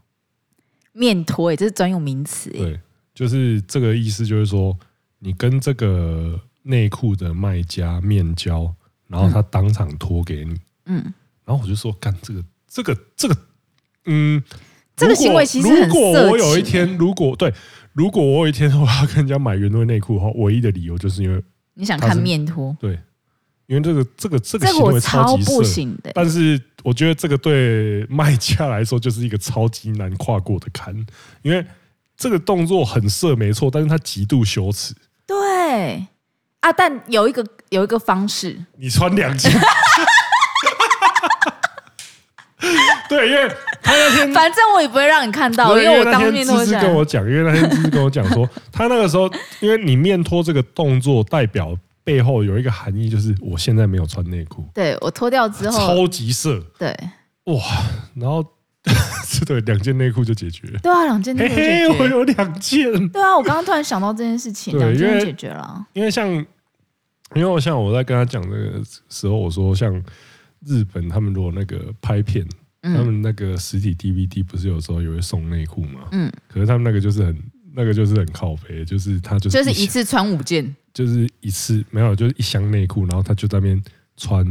[0.92, 2.52] 面托哎，这是专用名词。
[2.52, 2.80] 对，
[3.16, 4.78] 就是这个意思，就是说
[5.18, 8.72] 你跟这个内裤的卖家面交，
[9.08, 10.60] 然后他当场脱给你。
[10.86, 11.12] 嗯。
[11.52, 13.36] 然后我就说，干这个，这个，这个，
[14.06, 14.42] 嗯，
[14.96, 15.68] 这个行为其实。
[15.68, 17.54] 如果我有一天，如果对，
[17.92, 22.74] 如果我有一天我要跟人家买原味内裤的话，唯一的理由就是因为你想看面托。
[22.80, 22.98] 对，
[23.68, 26.12] 因为这个，这个，这个行为超级不行的。
[26.14, 30.96] 但是我觉得这个对卖家来说就是一个超级难跨过的坎，
[31.42, 31.66] 因为
[32.16, 34.96] 这个动作很色没错，但是它极度羞耻。
[35.28, 36.08] 对
[36.62, 39.52] 啊，但有一个有一个方式，你穿两件。
[43.12, 43.46] 对，因为
[43.82, 56.90] 他那天， 反正我也不会让你看到，因为我当面都是跟我讲，因为那天就是跟我讲说， 他那个时候，因为你面脱这个动作代表背后有一个含义，就是我现在没有穿内裤，对我脱掉之后超级色，对，
[57.44, 57.62] 哇，
[58.16, 58.42] 然后
[59.26, 60.66] 是 对两件内裤就解决。
[60.70, 66.46] 了，对啊，两件内裤解决，我有两件，对啊，我刚刚突然想到这件事情，两件解决了，因为像，因
[67.44, 69.94] 为我像我在跟他讲这个时候，我说像
[70.66, 72.48] 日本他们如果那个拍片。
[72.82, 76.02] 嗯、他们那个实体 DVD 不是有时候也会送内裤吗？
[76.12, 77.38] 嗯，可是他们那个就是很
[77.74, 83.84] 那个就是很靠北，就是他就是就是一次穿五件，就是一次没有就是一箱内裤，然后他就在那边
[84.18, 84.46] 穿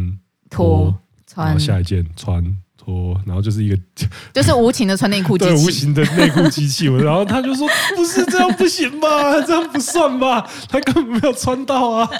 [0.49, 2.43] 脱穿，然后下一件穿
[2.79, 3.79] 脱，然后就是一个
[4.33, 6.87] 就是无情的穿内裤机器，对，无情的内裤机器。
[7.03, 12.11] 然后他就说不是这样不行吧，这样不算吧，他根本没有穿到啊。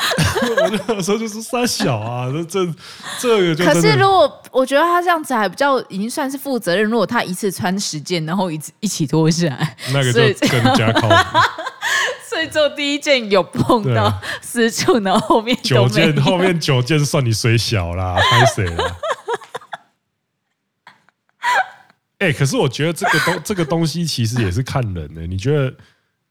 [0.56, 2.74] 我那个时候就是三小啊，这这
[3.20, 3.64] 这个就。
[3.64, 11.38] 可是如果我觉得他这样子还比较已经算是负责任，如果他一次穿十件，然后一 一起脱下来，那个就更加靠谱。
[12.28, 14.10] 所 所以做第一件有碰到
[14.40, 18.96] 私处，然后后面九件，后面九件算你水小啦，拍谁了？
[22.18, 25.26] 哎、欸，可是我觉得这个东这个东西其实也是看人的、欸。
[25.26, 25.70] 你觉得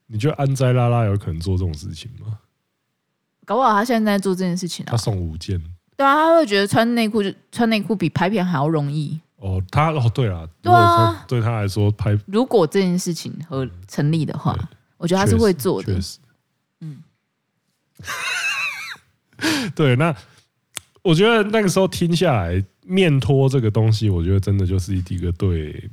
[0.08, 2.39] 你觉得安斋拉拉有可能做这种事情吗？
[3.49, 4.91] 搞不好他现在在做这件事情啊。
[4.91, 5.59] 他送五件。
[5.97, 9.19] 对啊，他会觉得穿内裤就穿内裤比拍片还要容易。
[9.38, 14.55] 哦，他哦，对啊，对啊，对他来说拍，如果这件事情和成立的话，
[14.97, 15.95] 我觉得他是会做的。
[15.95, 16.19] 确实，
[16.81, 17.01] 嗯，
[19.73, 20.15] 对，那
[21.01, 25.89] 我觉得那个时候听下来，面托这个东西，我觉得真的就是一个对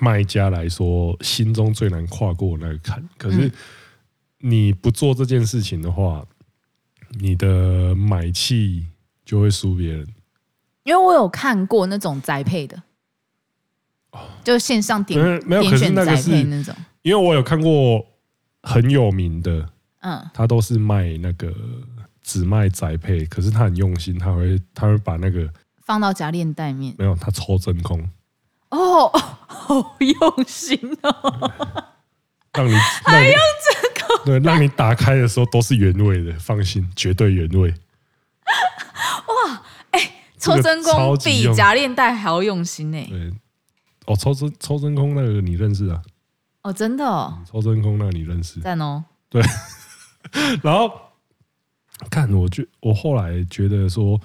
[0.00, 3.06] 卖家来说心中最难跨过那个坎。
[3.18, 3.52] 可是
[4.38, 6.24] 你不做这件事情的话，
[7.20, 8.86] 你的买气
[9.24, 10.06] 就会输别人。
[10.84, 12.82] 因为我有看过那种宅配的，
[14.42, 16.74] 就线上点没有点选宅配那种。
[17.02, 18.04] 因为我有看过
[18.62, 19.68] 很有名的，
[20.00, 21.54] 嗯，他都是卖那个
[22.22, 25.48] 只卖宅配，可是他很用心，他会他会把那个
[25.82, 28.08] 放到夹链袋面，没有他抽真空。
[28.70, 29.08] 哦，
[29.46, 31.84] 好用心哦，
[32.58, 33.38] 让你还用
[34.24, 37.72] 对，让你打开的时候都是原味的，放心，绝对原味。
[39.28, 39.62] 哇！
[39.90, 43.06] 哎抽真空比夹链袋还要用心呢、欸。
[43.08, 43.32] 对，
[44.06, 46.02] 哦，抽真抽真空那个你认识啊？
[46.62, 47.38] 哦，真的哦。
[47.50, 48.58] 抽真空那个你认识？
[48.60, 49.04] 赞哦。
[49.28, 49.40] 对。
[50.62, 50.92] 然后
[52.10, 54.20] 看，我觉我后来觉得说，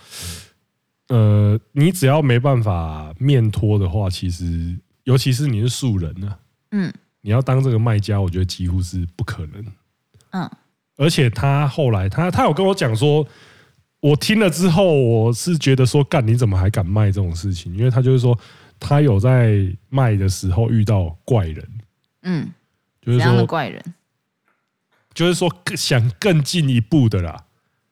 [1.10, 6.40] 呃，你只要没办法面托的话，其实尤其是你是素人呢、啊，
[6.72, 9.66] 嗯，你要当这个卖家，我觉得几乎是不可能。
[10.34, 10.50] 嗯。
[10.98, 13.28] 而且他后来，他他有跟我讲说。
[14.04, 17.74] 我听了之后，我是觉得说，干你怎么还敢卖这种事情？
[17.78, 18.38] 因为他就是说，
[18.78, 21.66] 他有在卖的时候遇到怪人，
[22.24, 22.52] 嗯，
[23.02, 23.82] 就是说怪人，
[25.14, 27.46] 就是说想更进一步的啦，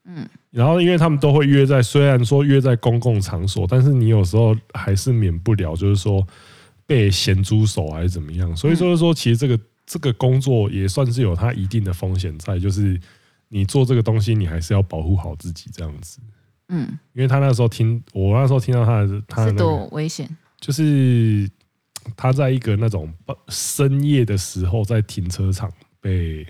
[0.03, 6.27] 嗯，然后因为他们都会约在，虽然说约在公共场所，但是你有时候还是免不了，就是说
[6.91, 12.99] 被咸猪手还是怎么样，所以说说其实这个这个工作也算是有它一定的风险在，就是。
[13.53, 16.21] 你做这个东西，你还是要保护好自己，这样子。
[16.69, 21.49] 嗯，因为他那时候听我那时候听到他的，他的、那个、是多危险，就是
[22.15, 23.13] 他在一个那种
[23.49, 26.47] 深夜的时候，在停车场被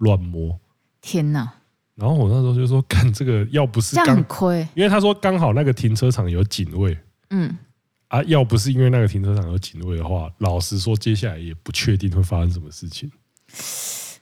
[0.00, 0.54] 乱摸。
[1.00, 1.50] 天哪！
[1.94, 6.94] 然后我那时候就说：“干这个，要不是刚这样亏，因为他说刚好那个停车场有警卫。
[7.30, 7.56] 嗯，
[8.14, 13.10] 啊，要不是因为那个停车场有警卫的话，老实说，接下来也不确定会发生什么事情。”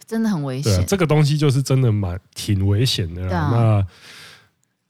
[0.06, 0.84] 真的很危险。
[0.86, 3.38] 这个东西就是真的蛮挺危险的啦。
[3.38, 3.50] 啊、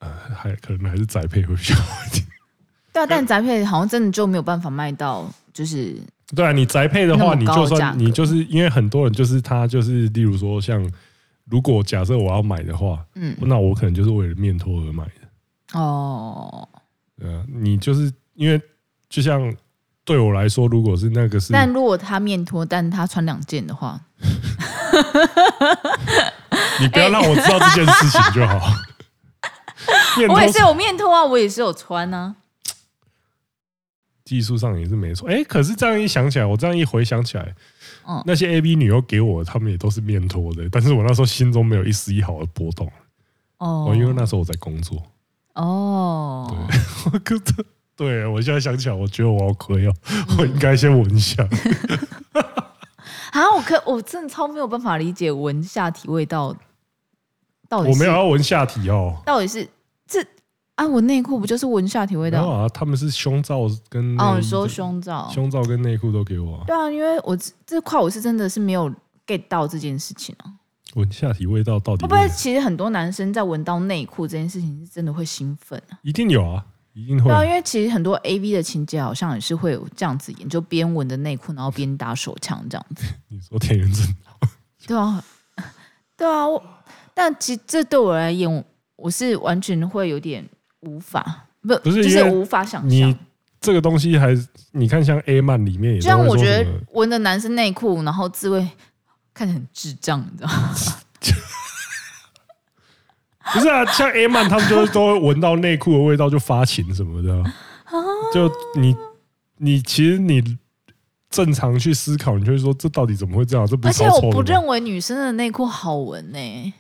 [0.01, 2.27] 那呃，还可能还是宅配会比较好一点。
[2.93, 5.97] 对啊，但宅配好像真的就没有办法卖到，就是
[6.35, 10.91] 对啊，你宅配的话，你就算你就是因为很多人就是他就是，例如说像
[11.45, 15.79] 如果假设我要买的话，嗯，那我可能就是为了面托而买的。
[15.79, 16.69] 哦，
[17.19, 18.61] 对啊，你就是因为
[19.12, 19.55] 就像
[20.07, 24.01] 对我来说，如果是那个是，但如果他面托，但他穿两件的话。
[26.81, 28.59] 你不要让我知道这件事情就好。
[30.33, 32.37] 我也是有面托啊，我也是有穿啊。
[34.25, 35.29] 技术上也是没错。
[35.29, 37.55] 哎，可是这样一想起来，我这样一回想起来，
[38.25, 40.66] 那些 A B 女优给我，他们也都是面托的。
[40.70, 42.90] 但是我那时候心中没有一丝一毫的波动。
[43.59, 45.03] 哦，因为那时候我在工作。
[45.55, 46.57] 哦，对，
[47.12, 47.64] 我觉得，
[47.97, 49.95] 对我现在想起来，我觉得我好亏哦，
[50.39, 51.47] 我应该先闻一下。
[53.33, 56.55] 啊，我可我真的超没有办法理解闻下体味道，
[57.69, 59.67] 到底我没有要闻下体哦，到底是
[60.07, 60.23] 这
[60.75, 60.87] 啊？
[60.87, 62.47] 我内裤不就是闻下体味道？
[62.47, 66.63] 啊，他们是胸罩跟哦，你说胸罩、胸罩跟内裤都给我。
[66.67, 68.93] 对啊，因为我这块我是真的是没有
[69.27, 70.53] get 到这件事情啊。
[70.95, 72.29] 闻下体味道到底会不会？
[72.29, 76.67] 其实很多男生在闻到内裤这件事情是真的会兴奋啊，一定有啊。
[76.95, 83.05] 一定会对啊，因为其实很多 A V 的情节好像也是会有这样子演，就边闻着内裤，然后边打手枪这样子。
[83.29, 84.07] 你说田园真
[84.87, 85.25] 对啊，
[86.17, 86.63] 对啊， 我
[87.15, 88.65] 但其实这对我来言，
[88.97, 90.45] 我是完全会有点
[90.81, 92.91] 无法，不不是就是无法想象。
[92.91, 93.17] 你
[93.61, 94.37] 这个东西还
[94.73, 98.69] 你看像 A 漫里面也，就像我觉得闻的男生内裤，然后自慰
[99.33, 100.75] 看起来很智障，你知道吗？
[103.53, 107.45] 不是啊，像 A 曼他们就是都会闻到内裤的味道就发情什么的，
[108.33, 108.97] 就你
[109.59, 110.43] 你其实你
[111.29, 113.67] 正常去思考，你就会说这到底怎么会这样？
[113.67, 116.73] 这不是，而且我不认为女生的内裤好闻呢、欸。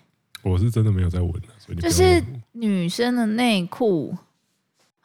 [0.42, 4.16] 我是真的没有在闻，所以就是女生的内裤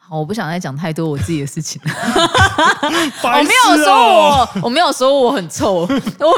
[0.10, 1.82] 好，我不想再讲太多我自己的事情。
[1.84, 5.88] 我没有说我，我没有说我很臭，我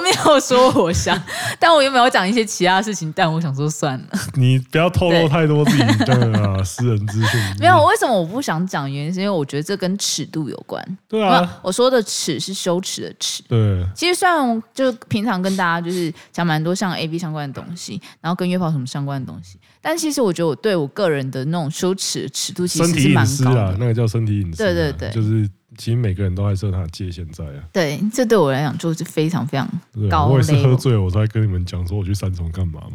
[0.02, 1.16] 没有说我香，
[1.60, 3.14] 但我有没有讲一些其他事情？
[3.16, 7.40] 但我想说算了，你不要透露太多自己的私人资讯。
[7.62, 8.92] 没有，为什么我不想讲？
[8.92, 10.84] 原因是因为我觉得这跟尺度有关。
[11.08, 13.44] 对啊，我说的尺是羞耻的耻。
[13.48, 23.78] 对，其实虽然就平常跟大家就是讲蛮多像 A B 相关的东西，然后跟约炮什么相关的东西，但其实我觉得我对我个人的那种羞耻尺度其实是蛮高的。
[23.80, 27.64] 那个叫身体隐私，对对对，就是其实每个人都还是有他的界限在啊。
[27.72, 29.68] 对，这对我来讲就是非常非常
[30.10, 30.26] 高。
[30.28, 32.90] 我也是喝醉了，我才跟你们讲说我去三重干嘛嘛。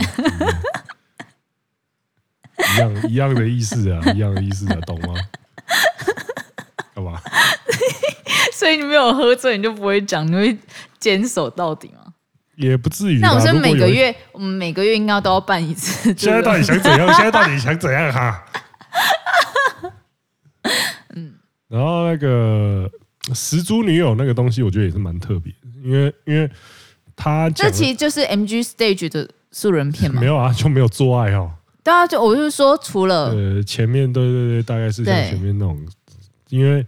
[2.56, 5.14] 一样一样的意思啊，一样的意思啊，懂吗？
[6.94, 7.20] 干嘛？
[8.52, 10.56] 所以你没有喝醉，你就不会讲，你会
[11.00, 12.03] 坚守到底吗？
[12.56, 13.18] 也不至于。
[13.18, 16.12] 那我说每个月，我们每个月应该都要办一次。
[16.18, 17.06] 现在到底想怎样？
[17.14, 18.12] 现在到底想怎样？
[18.12, 18.44] 哈。
[21.16, 21.34] 嗯
[21.68, 22.90] 然后那个
[23.34, 26.48] 十足女友那个东西，我觉得也是蛮特别的，因为因为
[27.16, 31.50] 他这其实就是 MG Stage 的素人片嘛，没有啊，就没有做爱哦。
[31.82, 35.78] 对啊，就我就是说，除了呃前面，对对对，大概是像前面那种，
[36.48, 36.86] 因为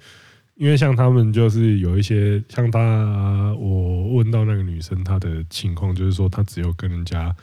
[0.57, 7.35] 因为像他们就是有一些像他，我问到那个女生她的情况，就是说她只有跟人家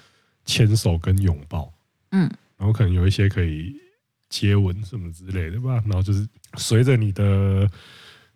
[0.46, 1.74] 牵手跟拥抱，
[2.12, 3.76] 嗯，然后可能有一些可以。
[4.30, 7.70] 接吻什么之类的吧，然后就是随着你的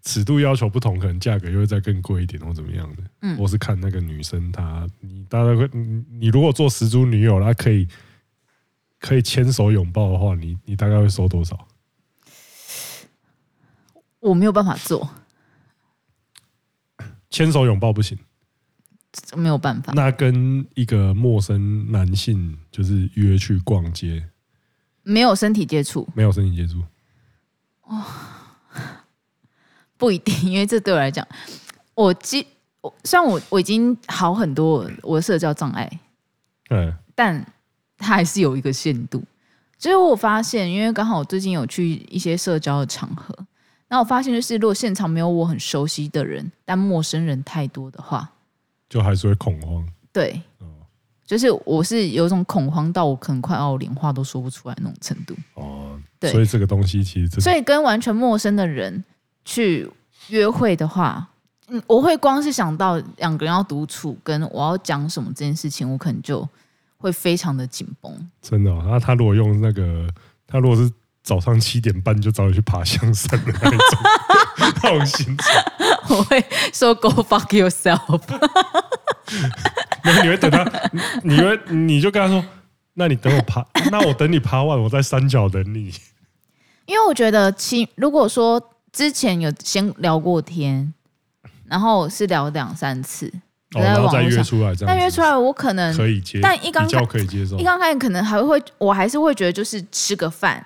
[0.04, 3.04] 尺度要求不同，可能价格又会再更贵一点或怎么样的。
[3.24, 7.88] 嗯，我是看那个女生她，你大概会，你如果做十足女友，她可以
[9.00, 11.68] 可以牵手拥抱的话，你你大概会收多少？
[14.28, 15.10] 我没有办法做，
[17.30, 18.18] 牵手拥抱不行，
[19.36, 19.94] 没有办法。
[19.94, 24.30] 那跟一个陌生男性就是约去逛街。
[25.04, 26.84] 没有身体接触，没有身体接触，
[27.84, 28.04] 哦，
[29.96, 31.26] 不一定，因为这对我来讲，
[31.96, 32.46] 我既
[32.82, 36.00] 我虽然我我已经好很多，我的社交障碍，
[36.72, 37.54] 嗯，但
[37.98, 39.24] 它还是有一个限度。
[39.78, 43.34] 就是我发现，因为刚好我最近有去一些社交的场合，
[43.90, 48.30] 那我发现就是，如果现场没有我很熟悉的人，但陌生人太多的话，
[48.90, 49.88] 就还是会恐慌。
[50.12, 50.42] 对。
[51.26, 59.04] 就是我是有一种恐慌到我可能快要连话都说不出来那种程度哦，对，所以这个东西其实，所以跟完全陌生的人
[59.44, 59.86] 去
[60.30, 61.28] 约会的话，
[61.68, 66.48] 嗯，我会光是想到两个人要独处，跟我要讲什么这件事情，我可能就
[66.96, 68.30] 会非常的紧绷。
[68.42, 70.08] 真的，那他如果用那个，
[70.48, 70.90] 他如果是
[71.28, 73.80] 早上七点半就早点去爬香山的那种
[74.58, 75.46] 那种行程，
[76.18, 78.22] 我会说 Go fuck yourself。
[80.06, 80.66] 那你会等他，
[81.24, 82.42] 你会你就跟他说，
[82.94, 85.94] 那你等我爬，那我等你爬完，我在山脚等你。
[86.86, 90.94] 因为我觉得，其如果说之前有先聊过天，
[91.66, 93.28] 然后是聊两三次，
[93.76, 94.88] 哦，然后再约出来，这样。
[94.88, 100.66] 但约出来，我可能可以接，但一刚开可以接受，一刚开始可能还会，我还是会觉得就是吃个饭，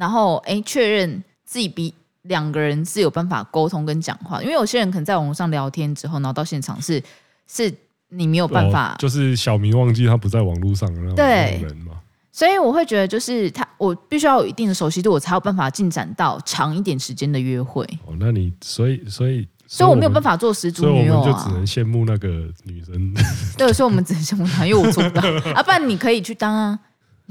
[0.00, 7.02] 然后哎确认自己比两个人是有办法沟通跟讲话，因为有些人可能在网络上聊天之后，然后到现场是
[7.46, 7.72] 是。
[8.12, 11.24] 你没有办法，就是小明忘记他不在网络上的那种
[11.64, 11.92] 人嘛。
[12.32, 17.84] 所以我会觉得，就是他，我必须要有一定的熟悉度，我才有办法进展到长一点时间的约会。
[18.04, 22.28] 哦，那你所以所以所以我没有办法做十足女友啊，所以我们就只能羡慕那个
[22.64, 23.14] 女生。
[23.56, 25.22] 对，所以我们只能羡慕她，因为我做不到
[25.54, 25.62] 啊。
[25.62, 26.76] 不然你可以去当啊，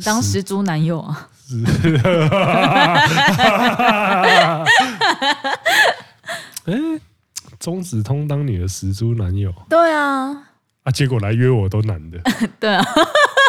[0.05, 1.27] 当十足男友啊。
[1.49, 1.63] 是。
[6.65, 6.73] 哎，
[7.59, 9.51] 中指通当你的十足男友？
[9.69, 10.29] 对啊。
[10.83, 10.91] 啊！
[10.93, 12.19] 结果来约我都男的，
[12.59, 12.83] 对啊，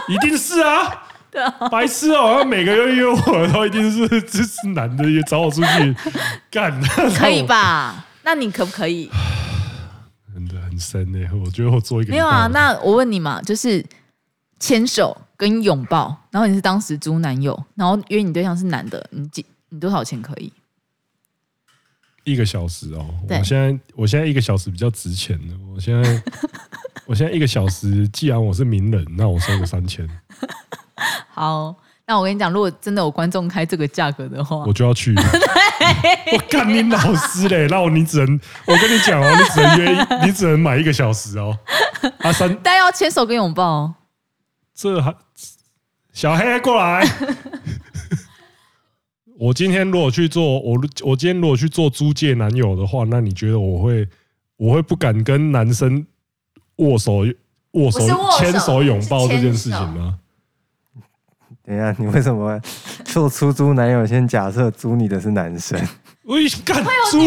[0.08, 2.38] 一定是啊，对啊，白痴哦！
[2.38, 5.96] 他每个月约我都一定是支持男的，也找我出去
[6.50, 6.80] 干，
[7.16, 8.04] 可以吧？
[8.24, 9.08] 那你可不可以？
[10.34, 11.18] 真的很深呢。
[11.44, 12.48] 我觉得我做一个没有啊。
[12.52, 13.84] 那我问你嘛，就是
[14.60, 20.52] 牵手跟拥抱，然后你是当时租男友，然后约你对象是男的，你几你多少钱可以？
[22.24, 26.22] 一个小时哦，我现在我现在一个小时比较值钱的，我现在
[27.06, 30.06] 我现在一个小时，既然我是名人，那我收个三千。
[31.32, 31.74] 好，
[32.06, 35.14] 那我跟你讲，如果真的有观众开这个价格的话，我就要去。
[36.32, 37.66] 我干你老师嘞！
[37.68, 41.58] 那我你只能，我跟你讲哦，你只能约，你只能买一个小时哦。
[42.18, 43.94] 啊三， 但要牵手跟拥抱哦。
[44.80, 45.14] 这还
[46.10, 47.06] 小黑过来。
[49.38, 54.08] 我今天如果去做我我今天如果去做租借男友的话，那你觉得我会
[54.56, 56.06] 我会不敢跟男生
[56.76, 57.26] 握手
[57.72, 58.00] 握手
[58.38, 60.18] 牵手拥抱这件事情吗？
[61.62, 62.58] 等一下，你为什么
[63.04, 65.78] 做出租男友，先假设租你的是男生。
[66.22, 67.18] 我一干租？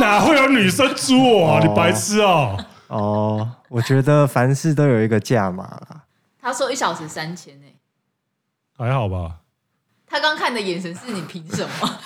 [0.00, 1.60] 哪会有女生租我啊？
[1.60, 2.56] 哦、你白痴啊！
[2.88, 6.00] 哦，我觉得凡事都有一个价码啦。
[6.44, 7.64] 他说一小时三千呢，
[8.76, 9.36] 还好吧？
[10.06, 11.98] 他刚看的眼神是你凭什么？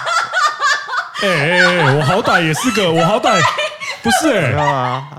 [1.22, 1.94] 哎哎哎！
[1.94, 3.38] 我好歹也是个，我好歹
[4.02, 4.54] 不是哎、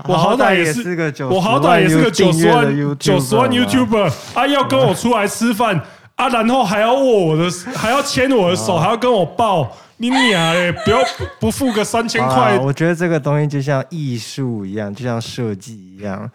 [0.08, 5.80] 我好歹也是个九，我好歹也是个九十万九十万 YouTuber 啊，要跟我出来吃饭
[6.16, 10.72] 啊，然后还要握我的，还要牵我的手，还要跟我抱，你娘嘞！
[10.84, 10.98] 不要
[11.38, 12.58] 不付个三千块？
[12.58, 16.28] 我觉得这个东西就像艺术一样，就像设计一样。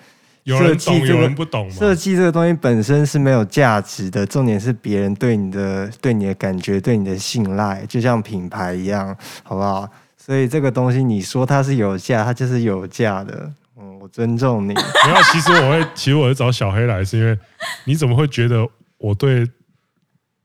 [0.47, 1.73] 有人懂，有人不懂吗？
[1.77, 9.85] 设计这个东西本身是没有价值的，重点是别人对你的、对你的感觉、对你的信赖，就像品牌一样，好不好？
[10.15, 13.51] 所以这个东西你说它是有价，它就是有价的。
[13.77, 14.73] 嗯，我尊重你。
[15.05, 17.37] 然后其实我会，其实我会找小黑来，是因为
[17.83, 18.65] 你怎么会觉得
[18.97, 19.45] 我对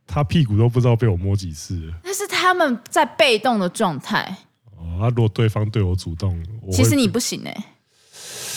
[0.05, 1.81] 他屁股都不知道被我摸几次？
[2.03, 4.37] 那是他们在被动的状态。
[4.77, 7.65] 哦，那如果对方对我主动，其实你不行哎、欸，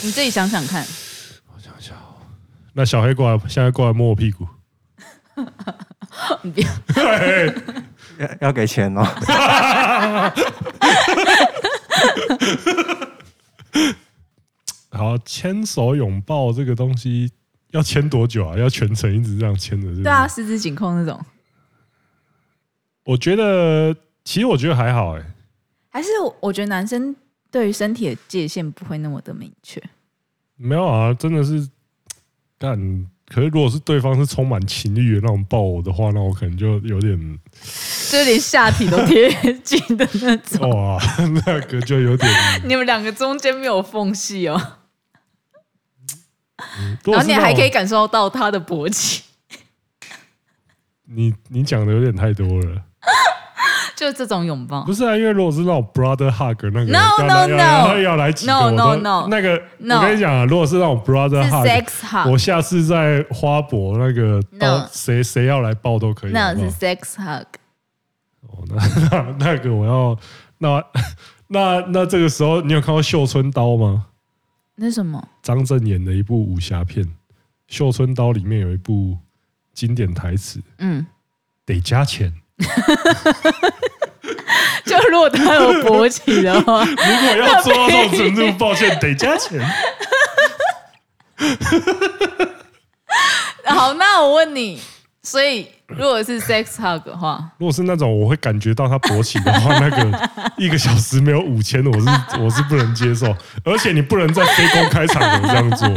[0.01, 0.83] 你自己想想看。
[2.77, 4.45] 那小黑过来，现在过来摸我屁股。
[6.43, 6.65] 你别
[8.19, 9.01] 要 要给钱哦。
[14.89, 17.31] 好，牵手拥抱这个东西
[17.71, 18.57] 要牵多久啊？
[18.57, 20.03] 要全程一直这样牵着？
[20.03, 21.17] 对啊，十指紧扣那种。
[23.05, 23.95] 我觉得，
[24.25, 25.25] 其实我觉得还好哎、欸。
[25.91, 26.09] 还是
[26.41, 27.15] 我觉得男生
[27.49, 29.81] 对于身体的界限不会那么的明确。
[30.57, 31.69] 没有啊，真的是。
[32.65, 37.39] 干，可是如果是对方是充满情欲的那种抱我的话，那我可能就有点，
[38.11, 39.31] 就连下体都贴
[39.63, 40.69] 近的那种。
[40.69, 40.99] 哇，
[41.45, 42.29] 那个就有点。
[42.65, 44.79] 你们两个中间没有缝隙哦。
[46.79, 49.23] 嗯、然后你还可以感受到他的勃起。
[51.03, 52.81] 你你讲的有点太多了。
[53.95, 64.41] 就这种拥抱，不是啊，因为如果是那种 brother hug 那个，no no no，要来几个，no no no，那个，我跟你讲啊，如果是那种 brother hug，我下次在花博那个，
[64.91, 66.31] 谁谁要来抱都可以。
[66.31, 67.45] 那是 sex hug。
[68.41, 68.75] 哦，那
[69.09, 70.17] 那那个我要，
[70.57, 70.83] 那
[71.47, 74.07] 那那这个时候，你有看过《绣春刀》吗？
[74.75, 75.25] 那什么？
[75.41, 77.05] 张震演的一部武侠片
[77.67, 79.17] 《绣春刀》里面有一部
[79.73, 81.05] 经典台词，嗯，
[81.65, 82.33] 得加钱。
[84.85, 89.59] 就如果他有勃起的话，如果要做到这种程度，抱歉，得加钱。
[93.65, 94.79] 好，那我问你，
[95.21, 102.07] 所以如果是 sex hug 的话，如果是那种我会感觉到他勃起的话，那个 一个小时没有五千，我是
[102.39, 103.35] 我是不能接受，
[103.65, 105.87] 而且你不能在非公开场合这样做，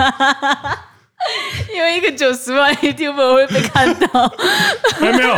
[1.74, 4.34] 因为一个九十万 YouTuber 会被看到。
[4.98, 5.36] 还有没有。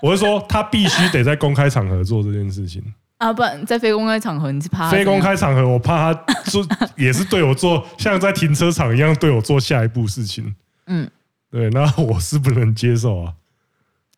[0.02, 2.82] 我是说，他必须得在公开场合做这件事情
[3.18, 3.32] 啊！
[3.32, 10.54] 不然在非公开场合，你是怕非公开场合，我怕他做 也是对我做像在停车场一样对我做下一步事情。
[10.86, 11.08] 嗯，
[11.50, 13.34] 对，那我是不能接受啊。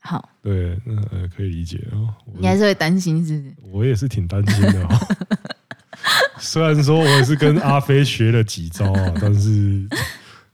[0.01, 2.09] 好，对，呃，可以理解哦。
[2.39, 3.55] 你还是会担心是不是？
[3.73, 4.89] 我也是挺担心的哦。
[6.39, 9.87] 虽然说我也是跟阿飞学了几招啊，但是。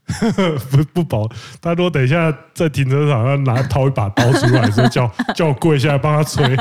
[0.71, 1.29] 不不保，
[1.61, 6.57] 他说等一下在停车场要拿掏一把刀出来，说叫 叫我跪下来帮他吹，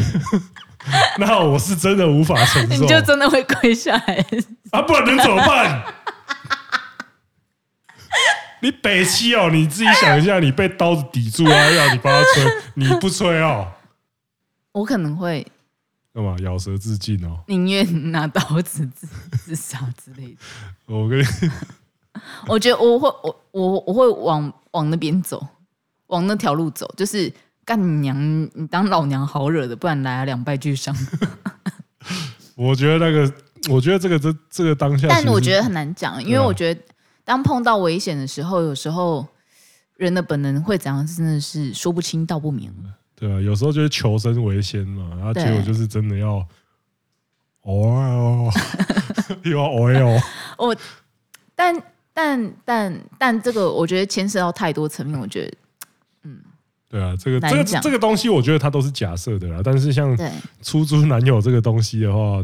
[1.18, 2.82] 那我是真的无法承受。
[2.82, 4.24] 你就真的会跪下来
[4.72, 4.82] 啊？
[4.82, 5.84] 不然能怎么办？
[8.60, 13.68] 你北七哦，你自己想一下，你被刀子抵住啊，要你帮他吹，你不吹哦？
[14.72, 15.46] 我可能会
[16.14, 17.40] 干嘛咬舌自尽哦？
[17.46, 19.06] 宁愿拿刀子自
[19.38, 20.36] 自杀之类的。
[20.86, 21.24] 我跟你。
[22.48, 25.46] 我觉得我会我我我会往往那边走，
[26.08, 27.32] 往那条路走，就是
[27.64, 30.94] 干你娘，你当老娘好惹的，不然来啊两败俱伤。
[32.54, 33.32] 我觉得那个，
[33.68, 36.80] 我觉得这个这这个当下，但我觉得很难讲，因为我觉得
[37.24, 39.26] 当碰到危险的时候，有时候
[39.96, 42.72] 人的本能会怎样，真的是说不清道不明。
[43.14, 46.46] 对啊，有时候就是求生为先嘛，然后结果就是真的要
[47.62, 48.50] 哦，
[49.42, 50.22] 又要哦，
[50.58, 50.76] 我
[51.54, 51.82] 但。
[52.18, 55.20] 但但但这个，我觉得牵涉到太多层面。
[55.20, 55.52] 我觉得，
[56.22, 56.40] 嗯，
[56.88, 59.60] 对啊，这个这个这个东西，我觉得它都是假设的啦。
[59.62, 60.16] 但是像
[60.62, 62.42] 出租男友这个东西的话，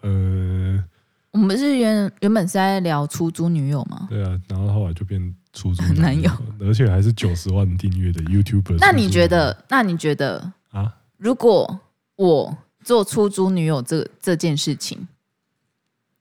[0.00, 0.84] 呃，
[1.30, 4.08] 我们是原原本是在聊出租女友嘛？
[4.10, 6.28] 对啊，然后后来就变出租 男友，
[6.58, 8.78] 而且还是九十万订阅的 YouTuber。
[8.80, 9.56] 那你觉得？
[9.68, 10.92] 那你觉得啊？
[11.16, 11.78] 如果
[12.16, 15.06] 我做出租女友这这件事情，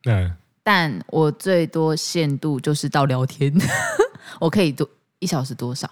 [0.03, 0.31] 对。
[0.66, 3.53] 但我最多限度就是到聊天，
[4.41, 4.89] 我可以多
[5.20, 5.88] 一小时多少？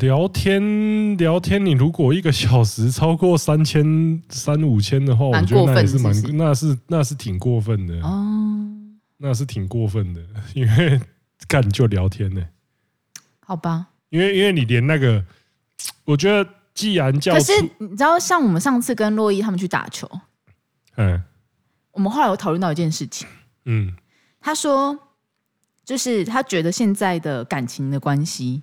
[0.00, 7.94] 聊天聊天，你如果一个小时超过三千三五千的话，我觉得那也是蛮，那是那是挺过分的。
[8.00, 8.64] 哦，
[9.18, 10.22] 那是挺过分的，
[10.54, 10.98] 因为
[11.46, 12.48] 干就聊天呢、欸，
[13.40, 15.22] 好吧，因为因为你连那个，
[16.06, 20.08] 我觉得既然叫，可是你知道，像我们上次跟洛伊他们去打球，
[20.96, 21.22] 嗯，
[21.90, 23.28] 我们后来有讨论到一件事情，
[23.64, 23.94] 嗯，
[24.40, 24.98] 他说，
[25.84, 28.62] 就是他觉得现在的感情的关系。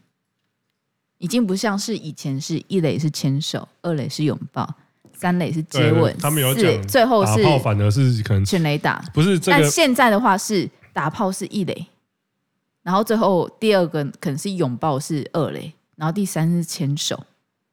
[1.22, 4.74] 已经不像是以前，是一垒是牵手，二垒是拥抱，
[5.12, 9.58] 三垒是接吻，他们有讲，最后是打炮反而是可能全垒打，不是这个。
[9.60, 11.88] 但现在的话是打炮是一垒，
[12.84, 17.22] 然后最后第二个可能是拥抱是二垒，然后第三是牵手，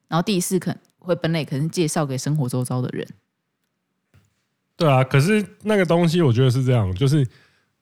[0.08, 3.06] 然后第四可能会本垒可能是介绍给生活周遭的人。
[4.76, 7.26] 对啊，可是那个东西我觉得是这样，就是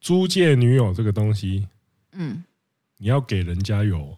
[0.01, 1.66] 租借女友这个东西，
[2.12, 2.45] 嗯，
[2.99, 4.16] 你要给人家有。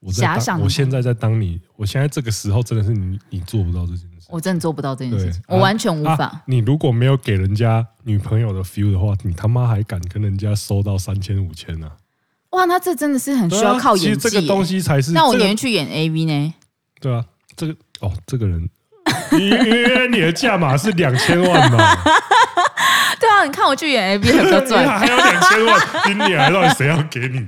[0.00, 4.28] 我在当，我现在在当你，我现在这个时候真的是你，你做不到这件事。
[4.30, 6.42] 我真的做不到这件事情，我完全无法。
[6.46, 11.92] 你如果没有给人家女朋友的 feel 的话，你他妈还敢跟人家收到三千五千呢？
[12.52, 14.30] 哇，那这真的是很需要靠演技。
[14.30, 15.12] 这个东西才是。
[15.12, 16.54] 那我宁愿去演 AV 呢？
[16.98, 17.22] 对啊，
[17.54, 18.70] 这个哦，这个人，
[19.38, 21.78] 因为你的价码是两千万嘛。
[23.18, 27.46] 对啊，你看我去演 AV 很多 赚，还有两千万，今年到底谁要给你？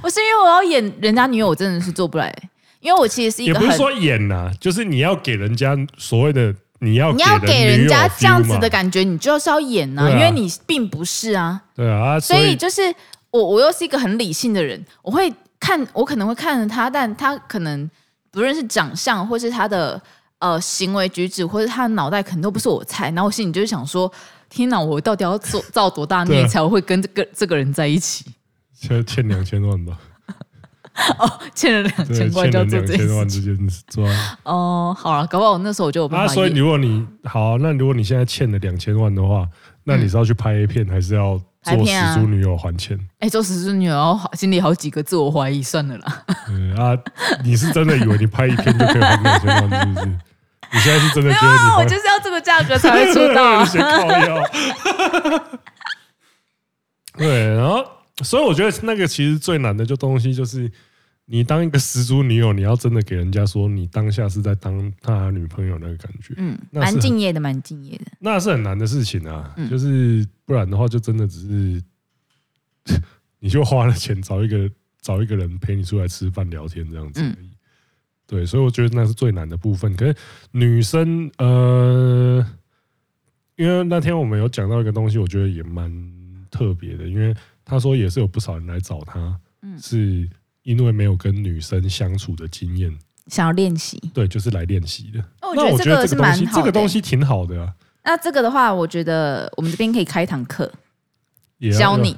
[0.00, 2.32] 不是因为我要演人家女友，我真的是做不来。
[2.80, 11.60] 因为我其实是一个，也不是说演呐、啊，就是你要给人家所谓的你要你要给人家这样子的感觉，你就是要演呐、啊，因为你并不是啊。
[11.76, 12.82] 对啊，所以就是
[13.30, 17.88] 我我又是一个很理性的人，我会看我可能会看着他，但他可能
[18.32, 20.00] 不论是长相，或是他的
[20.42, 24.12] 呃行为举止，或者他的脑袋可能都不是我菜，然后我心里就是想说：
[24.50, 28.26] 天哪，我到底要做造多大孽才会跟这个这个人在一起？
[28.74, 29.96] 欠欠两千万吧。
[31.18, 33.82] 哦，欠了两千万就要做这件事。
[34.42, 36.26] 哦，好了，搞不好我那时候我就有办法。
[36.26, 39.48] 啊，所以如果你好，那如果你现在欠了两千万的话，
[39.84, 42.98] 那你是要去拍 A 片，还是要做死猪女友还钱？
[43.20, 46.24] 哎，做死猪女友，心里好几个自我怀疑，算了啦。
[46.48, 46.98] 嗯啊，
[47.42, 50.18] 你是真的以为你拍一片就可以还两千万，是不是？
[50.72, 53.64] 你现在是真的觉得你我就是要这个价格才会出道。
[57.18, 57.86] 对，然后。
[58.22, 60.70] 所以我觉得那个其实最难的就东西就是，
[61.24, 69.52] 你当一个十足女友，你要真的给人家说你当下是在当他女朋友那个感觉，嗯，蛮敬业的，蛮敬业的，那是很难的事情啊。
[69.68, 71.82] 就是不然的话，就真的只是
[73.40, 74.70] 你就花了钱找一个
[75.00, 77.51] 找一个人陪你出来吃饭聊天这样子而已。
[78.32, 79.94] 对，所以我觉得那是最难的部分。
[79.94, 80.16] 可是
[80.52, 82.46] 女生，呃，
[83.56, 85.92] 因为那天我们有讲到一个东西，我觉得也蛮
[86.50, 87.36] 特别的，因为。
[87.64, 89.38] 他说也是有不少人来找他，
[89.80, 90.28] 是
[90.62, 92.92] 因为没有跟女生相处的经验，
[93.28, 94.02] 想要练习。
[94.12, 95.24] 对，就是来练习的。
[95.40, 97.72] 那我觉得这个东西，这个东西挺好的啊。
[98.02, 100.70] 那这个的话，我觉得我们这边可以开一堂课，
[101.78, 102.16] 教你，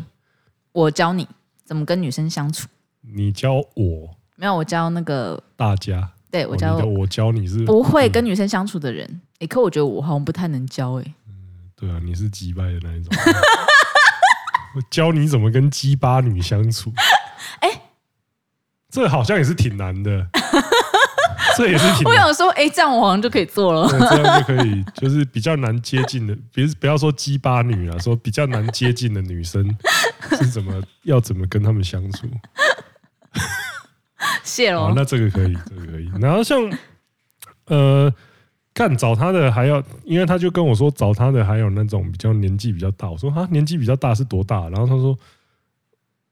[0.72, 1.28] 我教你
[1.62, 2.66] 怎么跟女生相处。
[3.02, 4.16] 你教我？
[4.36, 6.10] 没有，我教那个大家。
[6.30, 9.20] 对，我教我教你是不会跟女生相处的人。
[9.38, 11.04] 哎，可我觉得我好像不太能教哎。
[11.28, 11.34] 嗯，
[11.76, 13.14] 对啊，你是鸡掰的那一种。
[14.74, 16.92] 我教你怎么跟鸡巴女相处，
[17.60, 17.82] 哎、欸，
[18.90, 20.26] 这好像也是挺难的，
[21.56, 22.06] 这也是挺难。
[22.06, 29.64] 我想说，哎、欸，这样我好像就可以做了，这样就可以，就是比较难接近的，别不要说鸡巴女啊，说比较难接近的女生
[30.30, 32.26] 是怎么要怎么跟他们相处。
[34.42, 36.10] 谢了，那这个可以，这个可以。
[36.20, 36.60] 然后像
[37.66, 38.12] 呃。
[38.76, 43.08] 干找他的还要，因为他就跟我说找他的还有那种比较年纪比较大。
[43.08, 44.68] 我说他年纪比较大是多大？
[44.68, 45.16] 然后他说，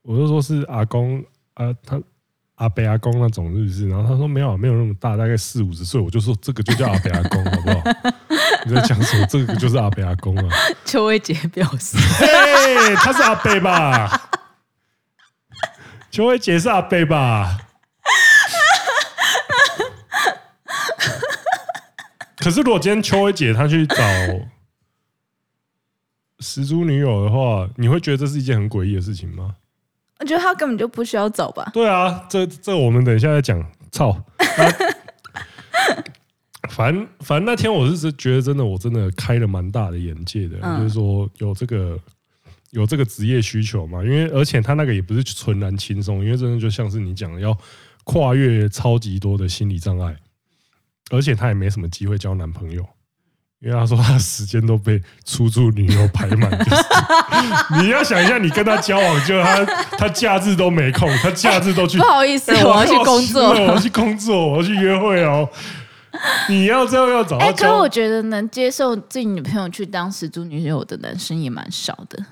[0.03, 1.25] 我就说是阿公
[1.55, 2.03] 啊，他
[2.57, 3.89] 阿伯阿公那种是不是？
[3.89, 6.01] 然后他说没有，没有那么大，大概四五十岁。
[6.01, 7.81] 我就说这个就叫阿伯阿公，好不好？
[8.67, 9.25] 你在讲什么？
[9.31, 10.49] 这个就是阿伯阿公啊。
[10.85, 14.31] 邱威杰表示，嘿，他是阿伯吧？
[16.11, 17.57] 邱威杰是阿伯吧？
[22.43, 23.97] 可是，如果今天秋薇姐她去找
[26.41, 29.55] 十足女友的话，你会觉得这是一件很诡异的事情吗？
[30.19, 31.71] 我觉得她根本就不需要找吧。
[31.73, 33.65] 对啊，这这我们等一下再讲。
[33.93, 34.09] 操！
[34.09, 34.25] 啊、
[36.71, 41.99] 反正反正那天我是觉得真的，我真的开了蛮大的眼界的，嗯、就是说有这个
[42.71, 44.03] 有这个职业需求嘛。
[44.03, 47.57] 因为而且他那个也不是纯然轻松，因为真的就像是你讲的，要
[48.05, 50.17] 跨越超级多的心理障碍。
[51.11, 52.85] 而且她也没什么机会交男朋友，
[53.61, 56.83] 因为她说她的时间都被出租女友排满，就是
[57.83, 59.65] 你要想一下，你跟她交往，就她
[59.99, 65.49] 她假日都没空，她假日都去， 不好意思， 我要去工作，我要去工作，我要去约会哦。
[66.47, 67.39] 你要这样要找？
[67.39, 72.23] 哎，可是我觉得能接受自己女朋友去当时租女友的男生也蛮少的。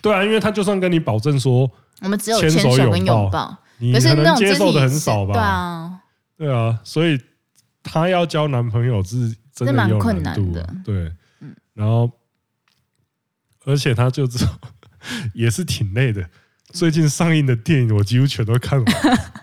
[0.00, 1.70] 对啊，因为他就算跟你保证说
[2.00, 3.54] 我们只有牵手跟拥抱，
[3.92, 5.34] 可是那种接受的很少吧？
[5.34, 5.92] 对啊，
[6.38, 7.20] 对啊，所以
[7.86, 9.34] 他要交男朋友是。
[9.56, 11.10] 真的有困难的，对，
[11.72, 12.10] 然后，
[13.64, 14.52] 而且她就知道
[15.32, 16.28] 也是挺累的。
[16.74, 18.94] 最近上映的电影我几乎全都看完，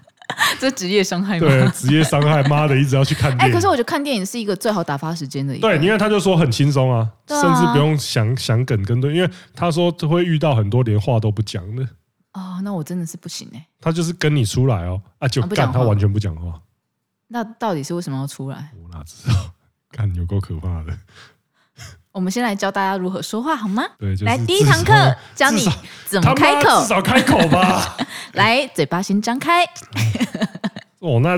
[0.61, 1.47] 这职业伤害吗？
[1.49, 3.51] 对，职业伤害，妈的，一直要去看 电影。
[3.51, 5.67] 哎，可是我觉得看电影是一个最好打发时间的一个。
[5.67, 11.83] 对，因为他就说很轻松啊，甚至不用想想梗跟对，因为他说会遇到很多连话都不讲的。
[12.33, 13.67] 哦，那我真的是不行哎。
[13.81, 16.61] 他就是跟你出来哦，啊，就干他完全不讲话。
[17.34, 18.69] 那到底是为什么要出来？
[18.79, 19.34] 我哪知道。
[19.91, 20.95] 看有够可怕的！
[22.13, 23.84] 我们先来教大家如何说话好吗？
[23.97, 24.93] 对，就是、来第一堂课
[25.34, 25.67] 教你
[26.05, 27.97] 怎么开口，至少开口吧。
[28.34, 29.65] 来，嘴巴先张开。
[30.99, 31.36] 哦，那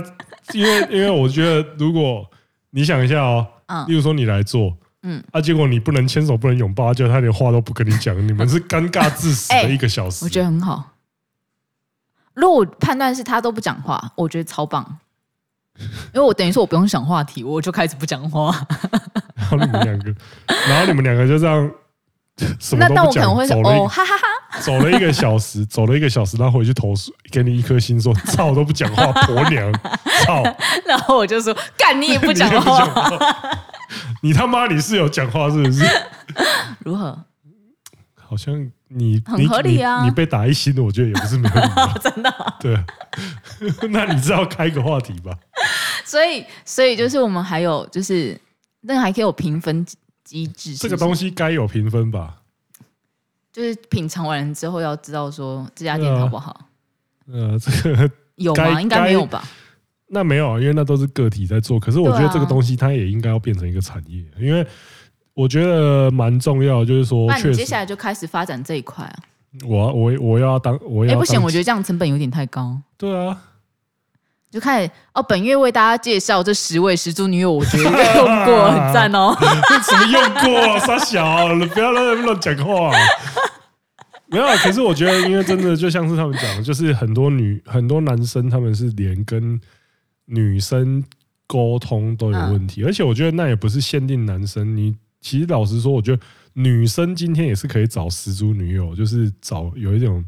[0.52, 2.30] 因为因为我觉得，如果
[2.72, 10.26] 你想一下哦，嗯，例如说你来做，嗯，啊，结果你不能牵手，不能拥抱，就他连话都不跟你讲，你们是尴尬致死的一个小时。
[10.26, 10.92] 我觉得很好。
[12.34, 15.00] 如果我判断是他都不讲话，我觉得超棒。
[16.14, 18.56] 因为我等于说我不用想话题，我就开始不讲话。
[19.36, 20.16] 然后你们两个，
[20.68, 21.70] 然后你们两个就这样
[22.60, 29.72] 什么都不讲，那那我可能会走了哦，哈哈哈，走了一个小时，走了一个小时，然后回去投诉，给你一颗心说，说操都不讲话，婆娘，
[30.26, 30.44] 操。
[30.86, 32.88] 然后我就说，干你也不讲话，
[34.22, 35.84] 你他妈你是有讲话是不是？
[36.80, 37.18] 如何？
[38.36, 42.58] 好像你很合理啊，你，你，你被打一星的，我觉得也不是没有理由， 真的、啊。
[42.60, 42.78] 对，
[43.90, 45.34] 那你知道开个话题吧？
[46.04, 48.38] 所以，所以就是我们还有就是，
[48.82, 49.86] 那还可以有评分
[50.26, 50.76] 机制。
[50.76, 52.42] 这个东西该有评分吧？
[53.54, 56.68] 就是品尝完之后要知道说这家店好不好？
[57.32, 58.82] 呃，这个有吗？
[58.82, 59.48] 应该没有吧？
[60.08, 61.80] 那没有，因为那都是个体在做。
[61.80, 64.68] 可是我觉得这个东西它也应该要变成一个产业，因为。
[65.36, 69.16] 我觉得蛮重要，就是说，那你接下来就开始发展这一块啊。
[69.68, 72.78] 我我我要当我要哎、欸、不行，我觉得这样成本有点太高。
[72.98, 73.38] 对啊，
[74.50, 75.22] 就开始哦。
[75.24, 79.36] 本月为大家介绍这十位十足女友，我觉得用过很赞哦。
[79.84, 80.80] 什么用过？
[80.80, 82.92] 傻小，不要乱乱讲话。
[84.28, 89.60] 没有，可是我觉得，因为真的就像是他们讲的，就是很多女很多男生他们是连跟
[90.26, 91.04] 女生
[91.46, 94.96] 沟通都有问题，而且我觉得那也不是限定男生你。
[95.26, 96.22] 其实老实说，我觉得
[96.54, 100.24] 女生今天也是可以找十足女友，就是找有一种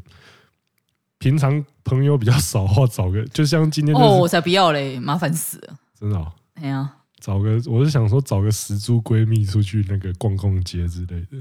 [1.18, 6.32] 平常朋友比较少的话，找个就像今天哦，我才不要嘞，麻烦死了，真的、哦。
[6.54, 11.40] 哎呀，找个我是想说找个十足闺蜜出去那个逛逛街之类的。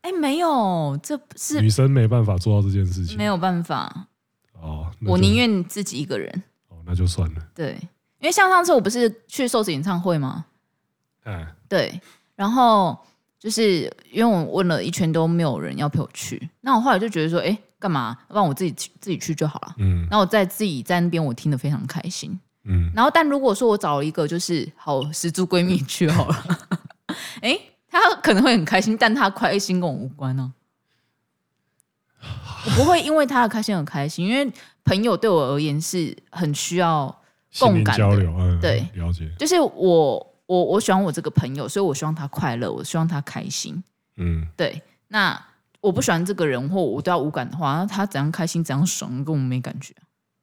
[0.00, 4.08] 哎，没有，这是女生没办法做到这件事情，没有办法。
[4.54, 6.42] 哦，我宁愿自己一个人。
[6.66, 7.48] 哦，那就算了。
[7.54, 7.78] 对，
[8.18, 10.46] 因为像上次我不是去瘦子演唱会吗？
[11.22, 12.00] 哎，对。
[12.38, 12.96] 然后
[13.36, 19.74] 就是因为我问了一圈都没有人要陪我去，那我后来就觉得说，哎，干嘛让我自己去自己去就好了。
[19.78, 22.38] 嗯，然后我在自己在那边，我听得非常开心。
[22.62, 26.58] 嗯，然后但如果说我找了一个就是好十足闺蜜去好了，
[27.42, 27.58] 哎，
[27.90, 30.52] 她可能会很开心，但她开心跟我无关呢、
[32.20, 32.22] 啊。
[32.66, 34.48] 我不会因为她的开心很开心，因为
[34.84, 37.20] 朋友对我而言是很需要
[37.58, 38.32] 共感的交流。
[38.38, 39.28] 嗯，对，了解。
[39.36, 40.24] 就是我。
[40.48, 43.84] 我我喜欢我这个朋友，所以我希望他快乐，我希望他开心。
[44.16, 44.82] 嗯，对。
[45.08, 45.38] 那
[45.82, 49.94] 我不喜欢这个人，或我对他无感的话，那他怎样开心怎样爽，跟我没感觉。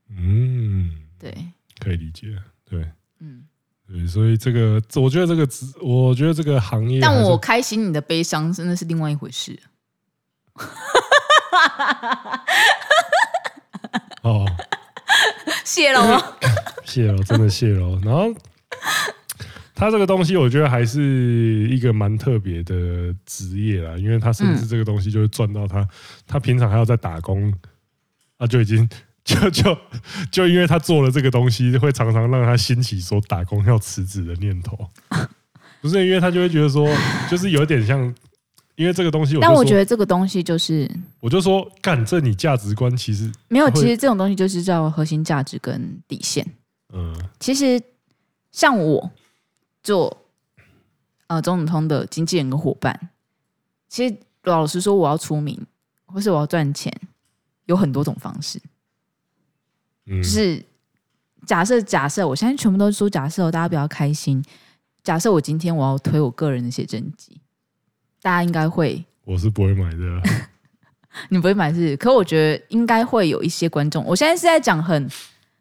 [0.09, 1.35] 嗯，对，
[1.79, 2.37] 可以理解。
[2.63, 2.87] 对，
[3.19, 3.45] 嗯，
[3.87, 5.49] 对，所以这个，我觉得这个，
[5.81, 9.59] 我觉得这个行业，但我开心，你的悲伤真的是另外一回事。
[14.21, 14.45] 哦，
[15.65, 16.23] 谢了吗？
[16.85, 17.99] 谢了，真的谢了。
[18.03, 18.31] 然后。
[19.75, 25.89] 他这个东西，我觉得还是一个蛮特别的职业啦，因为他甚至这个东西就会赚到他，嗯、
[26.25, 27.53] 他平常还要在打工，
[28.37, 28.87] 啊，就已经
[29.25, 29.77] 就就
[30.31, 34.89] 就因为他做了这个东西，会常常让他兴起说打工要辞职的念头，
[35.81, 36.87] 不是因为他就会觉得说，
[37.29, 38.01] 就是有点像，
[38.75, 46.47] 因为这个东西我，但我觉得这个东西就是，我就说干这你价值观其实没有，其实这种东西就是叫核心价值跟底线，
[46.93, 47.81] 嗯，其实
[48.53, 49.11] 像我。
[49.85, 50.25] 做
[51.27, 53.09] 呃中子通的经纪人跟伙伴，
[53.87, 55.63] 其实老实说，我要出名
[56.07, 56.91] 或是我要赚钱，
[57.65, 58.59] 有很多种方式。
[60.07, 60.65] 嗯，就是
[61.45, 64.43] 假设假设，我现在全部都是说假设，大家比较开心。
[65.03, 67.39] 假设我今天我要推我个人的写真集，
[68.23, 69.99] 大家应该会，我是不会买的。
[71.29, 71.95] 你不会买是？
[71.97, 74.03] 可我觉得应该会有一些观众。
[74.03, 75.09] 我现在是在讲很、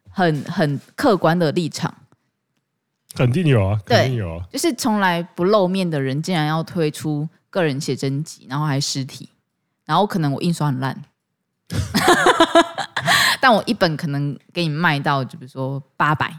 [0.09, 1.95] 很、很客观的立场，
[3.15, 4.45] 肯定有啊，肯定有啊。
[4.51, 9.29] 就是从来不露面的人，竟然要推出个人写真集，然后还实体，
[9.85, 11.01] 然后可能我印刷很烂，
[13.39, 16.35] 但我一本可能给你卖到，就比如说八百，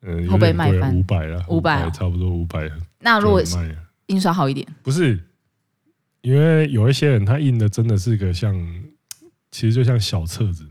[0.00, 0.96] 嗯，会不会卖翻？
[0.96, 2.70] 五百了，五百，差不多五百。
[3.00, 3.42] 那如果
[4.06, 5.20] 印刷好一点，不是？
[6.22, 8.54] 因为有一些人他印的真的是个像，
[9.50, 10.64] 其实就像小册子。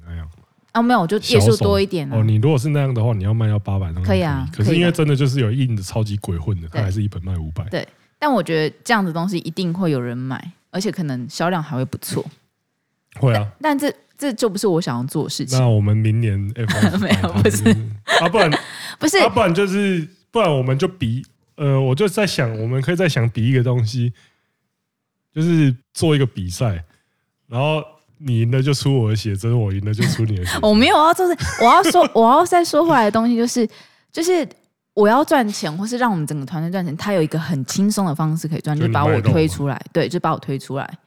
[0.71, 2.23] 啊，没有，就页数多一点哦。
[2.23, 4.47] 你如果是那样的话，你要卖到八百，可以啊。
[4.55, 7.65] 可是因为真的就是有印的超级鬼混的，他还是一本卖五百。
[7.65, 7.85] 对，
[8.17, 12.23] 但我觉得这样的东西一定会有人买，而且可能销量还会不错。
[13.19, 15.59] 会啊，但这这就不是我想要做的事情。
[15.59, 17.69] 那我们明年 F 没有不是
[18.21, 18.49] 啊，不然
[18.97, 21.21] 不是，啊，不然就是不然我们就比
[21.55, 24.13] 呃，我就在想，我们可以再想比一个东西，
[25.35, 26.85] 就是做一个比赛，
[27.47, 27.83] 然后。
[28.23, 30.61] 你赢了就出我的血真，我赢了就出你的写真。
[30.61, 31.25] 我 没有要做，
[31.59, 33.67] 我要说， 我要再说回来的东西就是，
[34.11, 34.47] 就是
[34.93, 40.97] 我要赚钱，或是让我们整个团队赚钱，他有一个很轻松的方式可以赚，就把我推出来，对，就把我推出来。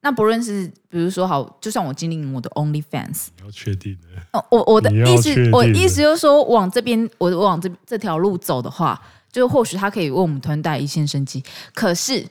[0.00, 4.38] 那不论是比如说好，就算我经营我的 OnlyFans，你要确定的。
[4.38, 9.00] 哦，我我的意思，我意思就是说，往这边，我往这这条路走的话，
[9.32, 11.42] 就或许它可以为我们团队一线生机。
[11.72, 12.24] 可是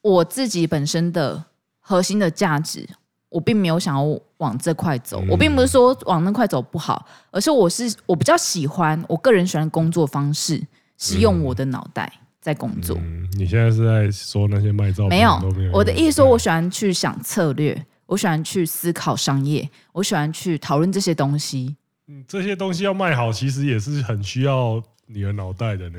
[0.00, 1.44] 我自己本身的
[1.78, 2.88] 核心的价值。
[3.34, 10.62] 我并没有想要往这块走，我并不是说往那块走不好，而是我是我比较喜欢我个人喜欢工作方式
[10.96, 12.96] 是用我的脑袋在工作。
[13.00, 15.18] 嗯，你现在是在说那些卖照片？
[15.18, 21.74] 没有，我的意思说我喜欢去想策略，我喜欢去思考商业，我喜欢去讨论这些东西。
[22.06, 25.98] 嗯，这些东西要卖好，其实也是很需要你的脑袋的呢。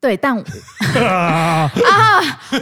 [0.00, 0.36] 对，但
[1.02, 1.70] 啊，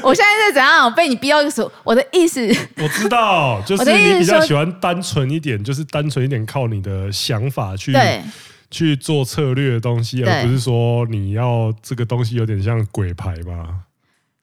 [0.03, 0.85] 我现在在怎样？
[0.87, 2.41] 我被你逼到一个时候，我的意思，
[2.79, 7.93] 我知道，就是你比较喜欢单纯一点，就是单纯一点，靠你的想法去
[8.71, 13.69] 去做策略的东西，而不是说你要这个东西有点像鬼牌吧？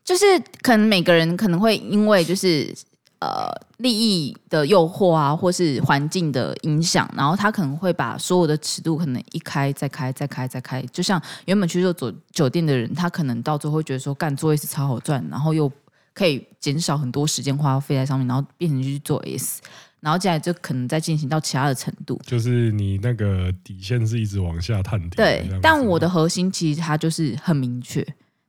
[0.03, 0.25] 就是
[0.61, 2.73] 可能每个人可能会因为就是。
[3.21, 3.47] 呃，
[3.77, 15.71] 利益的诱惑啊，或是环境的影响，然后他可能会把所有的尺度可能一开再开再开再开，就像原本去做酒酒店的人，他可能到最后会觉得说，干做 S 超好赚，然后又
[16.15, 19.61] 可以减少很多时间花费在上面，然后变成去做 S，
[19.99, 25.15] 然后接下来就可能再进行到其他的程度，就是你那个底线是一直往下探底。
[25.17, 28.03] 对，但我的核心其实它就是很明确，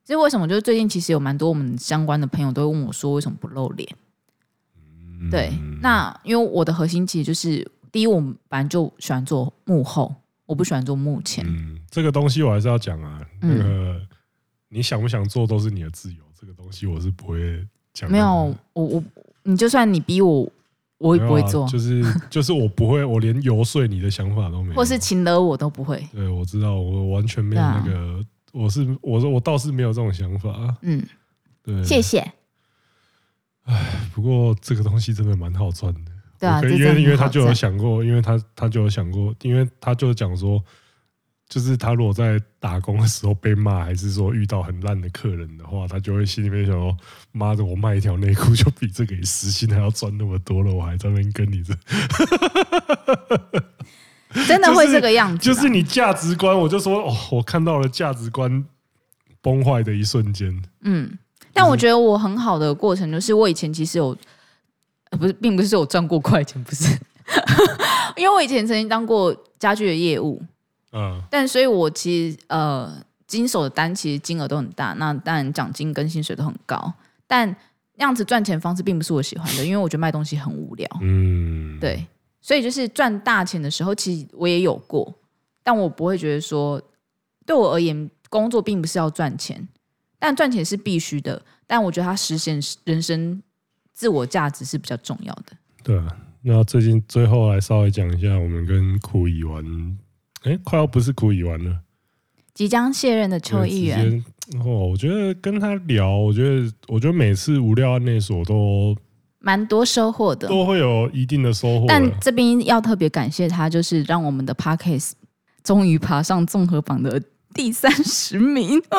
[0.07, 3.87] 所以为什么就是最近其实有蛮多我们相关的朋友都会问我说，为什么不露脸？
[5.31, 10.15] 对，那因为我的核心其实就是，第一，我们本来就喜欢做幕后，
[10.47, 11.45] 我不喜欢做幕前。
[11.47, 13.21] 嗯，这个东西我还是要讲啊。
[13.41, 14.01] 那个、嗯、
[14.69, 18.11] 你想不想做都是你的自由，这个东西我是不会讲。
[18.11, 19.05] 没有，我我
[19.43, 20.49] 你就算你逼我，
[20.99, 21.65] 我也不会做。
[21.65, 26.07] 啊、就是就是我不会， 我连游说你的想法都没有，或是请了我都不会。
[26.13, 30.77] 对，我知道，我完全没有那个，啊、我是我说我倒是没有这种想法。
[30.83, 31.05] 嗯，
[31.63, 32.33] 对，谢谢。
[33.65, 36.01] 唉，不过这个东西真的蛮好赚的。
[36.41, 40.61] 对啊，因为因为他就有想过，因为他他就有想过，因为他就讲说，
[41.49, 46.97] 就是他如果在打工的时候被骂，还是说遇到很烂的客人的话，他就会心里面想说：
[47.31, 51.73] 妈的，我卖一条内裤就比这个时薪还要赚那么多了，我还在那边跟你这，
[54.49, 55.45] 真的会这个样子？
[55.45, 58.65] 就是你价值观，我就说哦，我看到了价值观
[59.41, 60.61] 崩坏的一瞬间。
[60.81, 61.17] 嗯。
[61.53, 64.17] 但我觉得我很好的过程就是，我以前其实有，
[65.11, 66.85] 不是，并不是我赚过快钱，不是，
[68.17, 70.43] 因为我以前曾经当过家具的业务，
[70.93, 72.93] 嗯，但所以我其实呃
[73.27, 76.93] 经手的单其实金额都很大，那当然奖金跟薪水都很高，
[77.27, 77.49] 但
[77.97, 82.07] 那样子赚钱方式并不是我喜欢的，因为我觉得卖东西很无聊，嗯，对，
[82.41, 85.15] 所以就是赚大钱的时候，其实我也有过，
[85.63, 86.81] 但我不会觉得说，
[87.45, 89.69] 对我而言，工作并不是要赚钱。
[90.25, 93.43] 但赚钱是必须的，但我觉得它实现人生
[93.93, 95.47] 自我价值是比较重要的。
[95.83, 96.07] 对啊，
[96.43, 99.65] 那最近最后来稍微讲一下，我们跟苦乙玩，
[100.45, 101.81] 哎、欸，快要不是苦乙玩了，
[102.55, 104.25] 即将卸任的邱议员。
[104.65, 108.97] 哦，我觉得跟他聊，我觉得我觉得每次无料案内所都
[109.41, 111.87] 蛮多收获的，都会有一定的收获。
[111.89, 115.15] 但这边要特别感谢他，就是让我们的 Podcast
[115.65, 117.21] 终于爬上综合榜的。
[117.53, 118.99] 第三十名，哦，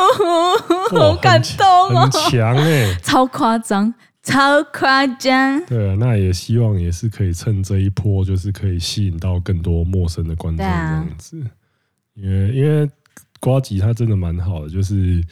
[0.91, 5.63] 好感动哦，很强哎， 超夸张，超夸张。
[5.65, 11.43] 对啊，那也希望也是可以趁这一波，就是可以吸引到更多陌生的观众这样子。
[12.15, 12.89] 因为因为
[13.39, 15.23] 瓜吉他真的蛮好的，就是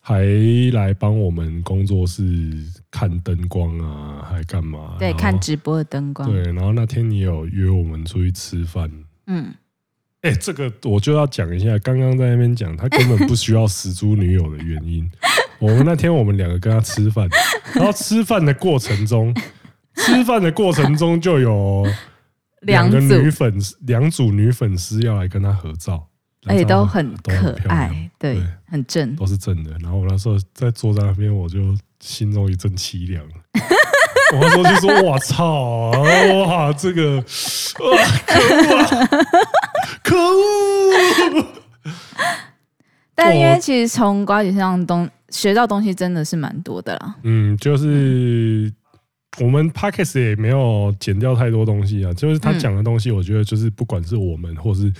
[0.00, 0.24] 还
[0.72, 2.22] 来帮我们工作室
[2.90, 4.96] 看灯光啊，还干嘛？
[4.98, 6.30] 对，看直播的灯光。
[6.30, 8.90] 对，然后那天你有约我们出去吃饭。
[9.26, 9.54] 嗯。
[10.24, 15.06] 哎、欸，这个我就要讲一下，刚刚在那边讲，他根本不需要死猪女友的原因。
[15.58, 17.28] 我们那天我们两个跟他吃饭，
[17.74, 19.34] 然后吃饭的过程中，
[19.96, 21.86] 吃饭的过程中就有
[22.62, 26.08] 两个女粉丝，两组女粉丝要来跟他合照，
[26.46, 29.72] 而且都很可爱，对，很正，都是正的。
[29.82, 33.22] 然后我那时候在坐在那边，我就心中一阵凄凉。
[34.32, 35.90] 我那时候就说：“我操，
[36.46, 37.24] 哇，这个，哇，
[38.26, 39.08] 可恶啊！”
[40.14, 41.46] 可恶！
[43.14, 47.14] 但因为其实从瓜姐身上东学到东西真的是蛮多的啦。
[47.22, 48.72] 嗯，就是
[49.40, 54.92] 我们 Podcast 也没有剪掉太多东西啊，就是他讲的东西，我觉得就是不管是我们或是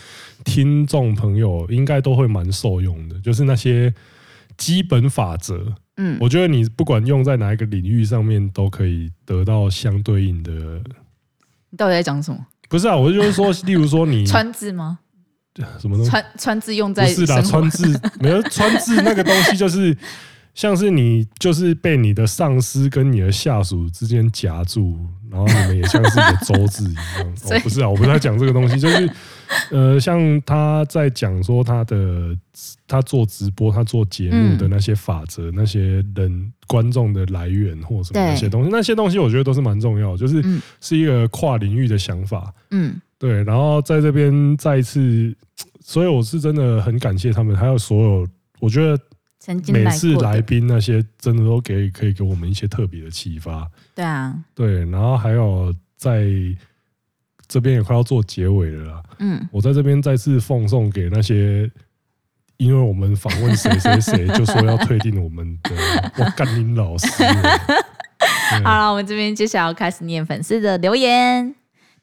[0.44, 3.18] 听众朋友，应该都会蛮受用的。
[3.20, 3.92] 就是那些
[4.56, 5.64] 基本法则，
[5.96, 10.52] 嗯，我觉得你不管用在哪一个领域上面，都可以得到相对应的。
[11.70, 12.46] 你到底在讲什么？
[12.68, 15.00] 不是啊，我就是说，例如说你 川字吗？
[15.80, 16.11] 什么东西？
[16.11, 19.96] 川川字用在不是啦，川字没有川字那个东西，就是
[20.55, 24.96] 像是你就是被你的上司跟你的下属之间夹住，
[25.30, 27.34] 然后你们也像是一个周字一样。
[27.44, 29.11] 哦， 不是啊，我不是在讲这个东西，就是
[29.70, 32.36] 呃，像他在讲说他的
[32.86, 40.42] 他做直播、他做节目的那些法则、那些人观众的来源或什么那些东西，那些东西我觉得都是蛮重要的，就是
[40.80, 42.52] 是一个跨领域的想法。
[42.70, 43.00] 嗯。
[43.24, 45.34] 对，然后在这边再一次，
[45.80, 48.28] 所以我是真的很感谢他们，还有所有，
[48.60, 49.02] 我觉得
[49.72, 53.66] 每次来宾那些真的都给可以给我们一些特别的启发。
[53.94, 56.26] 对啊，对，然后还有在
[57.48, 59.02] 这边也快要做结尾了啦。
[59.20, 61.70] 嗯，我在这边再次奉送给那些，
[62.58, 65.70] 因为我们访问谁谁谁，就说要退订我们的
[66.18, 67.08] 我干林老师。
[68.62, 71.54] 好了，我们这边接下来要开始念粉丝的留言。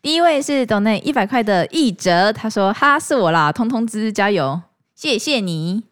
[0.02, 4.62] 第一位是董内一百块的易哲，他说：“哈，是我啦，通通之加油，
[4.96, 5.84] 谢谢你。”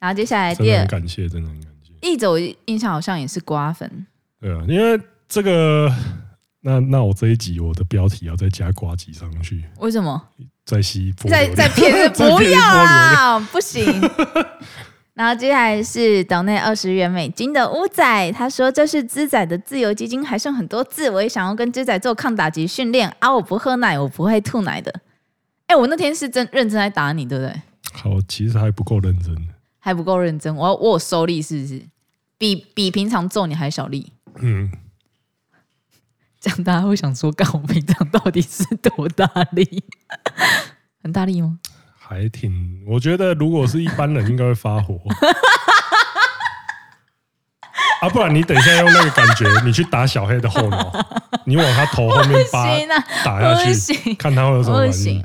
[0.00, 1.92] 然后接下来第二，感谢，真的很感谢。
[2.00, 4.06] 易哲，我印象好像也是瓜粉。
[4.40, 4.98] 对啊，因为
[5.28, 5.94] 这个，
[6.62, 9.64] 那那我这一集我的标题要再加瓜几上去。
[9.78, 10.28] 为什么？
[10.64, 14.00] 再吸一再再骗， 不要啊，不行。
[15.14, 23.30] 然后接下来是岛内二十元美金的乌仔，他说，这是资仔的自由基金，还剩很多字，我也想要跟资仔做抗打击训练啊！
[23.30, 25.00] 我不喝奶，我不会吐奶的。
[25.66, 27.62] 哎，我那天是真认真在打你，对不对？
[27.92, 29.36] 好，其实还不够认真，
[29.78, 30.56] 还不够认真。
[30.56, 31.82] 我我有收力是不是？
[32.38, 34.12] 比比平常揍你还小力？
[34.36, 34.70] 嗯，
[36.40, 39.84] 这样大家会想说，干我平常到底是多大力？
[41.04, 41.58] 很大力吗？
[42.12, 42.52] 还挺，
[42.86, 44.98] 我觉得如果是一般人，应该会发火。
[48.02, 50.92] 啊，不然你等一下用那个感觉，你去打小黑的后脑，
[51.46, 52.66] 你往他头后面扒
[53.24, 55.24] 打下去，看他会有什么反应。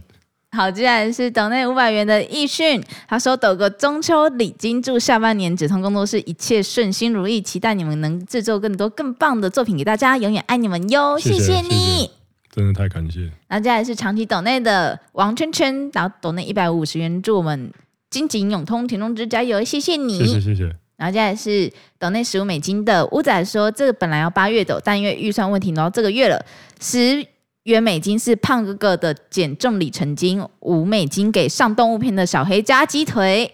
[0.51, 11.69] 好，接下来是等内五百元的易迅，他说：“抖个中秋礼金，祝下半年止痛工作室一切顺心如意，期待你们能制作更多更棒的作品给大家，永远爱你们哟，谢谢，谢谢你。
[11.69, 12.11] 谢谢”
[12.57, 13.31] 真的太感谢。
[13.49, 17.71] 那接下来是长期斗内的王圈圈，然后斗内一百五十元，祝我们
[18.09, 20.63] 金井永通田中之加油，谢谢你，谢谢谢谢。
[20.95, 26.43] 然后接下来是斗内十五美金的乌仔说，这个本来要八月的，但因为预算问题，然后这个月了。
[26.81, 27.23] 十
[27.65, 33.53] 元美金是胖哥哥的减重里程金，五美金给上动物片的小黑加鸡腿，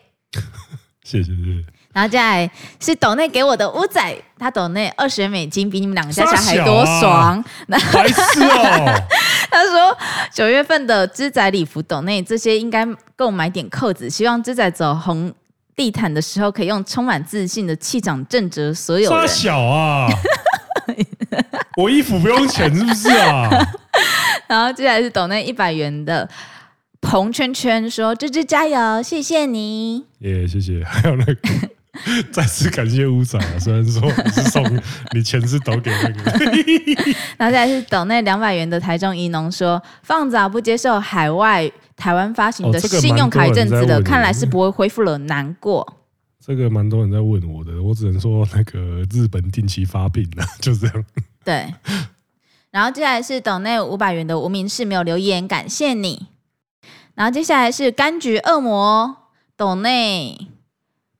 [1.03, 1.65] 谢 谢谢谢。
[1.93, 7.43] 然后接下来是斗内给我的乌仔，他斗内二十元美金，比你们两个加起来还多爽。
[7.67, 9.01] 白痴哦！
[9.51, 9.95] 他说
[10.33, 12.83] 九月份的兹仔礼服斗内这些应该
[13.15, 15.31] 够买点扣子，希望兹仔走红
[15.75, 19.27] 地毯的时候可以用充满自信的气场震慑所有人。
[19.27, 20.07] 小啊！
[21.77, 23.49] 我衣服不用钱是不是啊？
[24.47, 26.27] 然后接下来是斗内一百元的。
[27.05, 30.81] 红圈圈说：“芝芝加油，谢谢你。”耶，谢谢。
[30.85, 31.49] 还有那个，
[32.33, 33.59] 再次感谢乌仔啊！
[33.59, 34.81] 虽然说你是送
[35.13, 36.31] 你钱是抖给那个，
[37.37, 45.97] 然后再来是斗内两百元的台中宜农说：“放早不接受海外台湾发行的信用卡一阵子了，看来是不会恢复了，难过。”
[46.43, 48.79] 这个蛮多人在问我的，我只能说那个
[49.11, 51.05] 日本定期发病了， 就这样。
[51.45, 51.73] 对。
[52.71, 56.29] 然后接下来是斗内五百元的无名氏没有留言，感谢你。
[57.13, 59.15] 然后接下来是柑橘恶魔
[59.55, 60.47] 斗内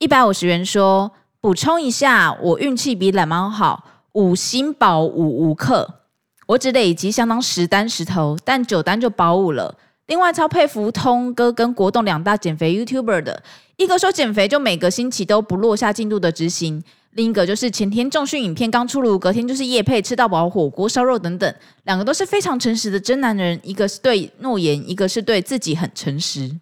[0.04, 6.02] 一百五十元说，补充一下，我运气比懒猫好，五星保五无克，
[6.46, 9.78] 我只累积相当十单石头，但九单就保五了。
[10.08, 13.42] 另外，超佩服通哥跟国栋两大减肥 YouTuber 的，
[13.78, 26.60] 一个说减肥就每个星期都不落下进度的执行，另一个就是前天重训影片刚出炉，隔天就是夜配吃到饱火锅烧肉等等，两个都是非常诚实的真男人，一个是对诺言，一个是对自己很诚实。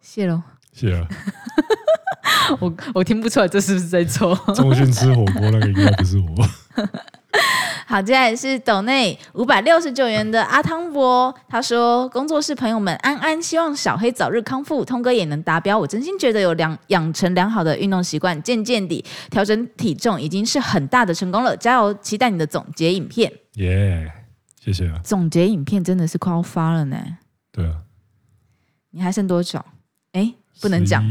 [0.00, 0.40] 谢喽，
[0.72, 1.06] 谢了。
[2.60, 4.34] 我我听不出来这是不是在做？
[4.54, 6.26] 重训吃火锅那个应该不是我。
[7.86, 15.76] 好，接下来是斗内五百六十九元的阿汤伯，他说：“工作室朋友们安安，希望小黑早日康复，通哥也能达标。
[15.76, 21.56] 我真心觉得有良养成良好的运动习惯，渐渐地调整体重，已经是很大的成功了。
[21.56, 24.12] 加油，期待你的总结影片。”耶，
[24.60, 25.00] 谢谢啊！
[25.02, 26.96] 总结影片真的是快要发了呢。
[27.50, 27.82] 对啊，
[28.92, 29.64] 你还剩多少？
[30.12, 31.02] 哎，不能讲。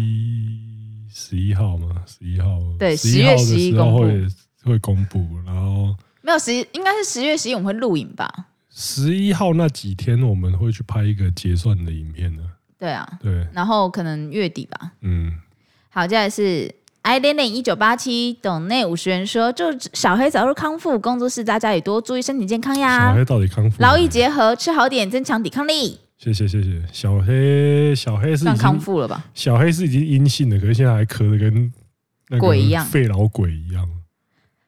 [1.11, 2.03] 十一号吗？
[2.05, 2.47] 十一号。
[2.77, 4.27] 对，十月十一公布会
[4.63, 5.95] 会公布，然后。
[6.21, 8.29] 没有十一，应该是十月十一我们会录影吧？
[8.69, 12.43] 十一号那几天我们会去拍一个结算的影片呢。
[12.77, 14.91] 对啊，对，然后可能月底吧。
[15.01, 15.33] 嗯，
[15.89, 23.09] 好，接下来是 i 零零一九八七董内五十元说，祝小黑早日康复，工作室大家也多注意身体健康呀。
[23.09, 23.81] 小黑到底康复？
[23.81, 25.99] 劳逸结合，吃好点，增强抵抗力。
[26.21, 29.23] 谢谢谢谢，小黑小黑是已经康复了吧？
[29.33, 31.71] 小黑是已经阴性了，可是现在还咳得跟
[32.27, 33.87] 那个鬼一样，肺老鬼一样。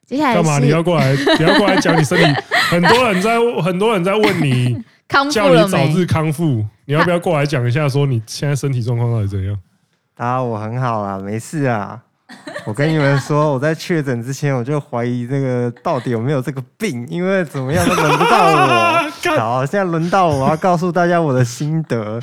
[0.06, 0.60] 接下来干嘛？
[0.60, 1.14] 你要过来？
[1.38, 2.41] 你要过来讲你身体？
[2.70, 6.66] 很多人在，很多人在问你， 康复叫你早日康复。
[6.86, 9.60] 你要不要过来讲一下，说你现在身体状况到底怎样？
[10.16, 12.02] 啊，我很好啦，没事啊。
[12.65, 19.11] 我跟你们说，我在确诊之前，我就怀疑这个到底有没有这个病，因为怎么样都轮不到我。
[19.38, 22.19] 好，现在轮到我，我要告诉大家我的心得。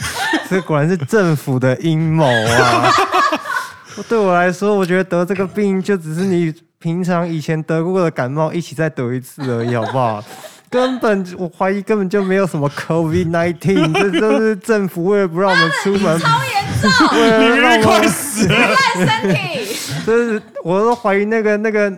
[0.48, 2.90] 这果然是政府的阴谋啊！
[4.09, 6.54] 对我来说，我觉得得这个病就只是你。
[6.80, 10.22] 平常以前得过的感冒，一起再得一次而已，好不好？
[10.70, 18.56] 根本我怀疑根本就没有什么 COVID nineteen，这都是政府为了不让我们出门，超严重，为了让我们死了，
[18.94, 19.68] 身体。
[20.09, 21.90] 就是我都怀疑那个那个，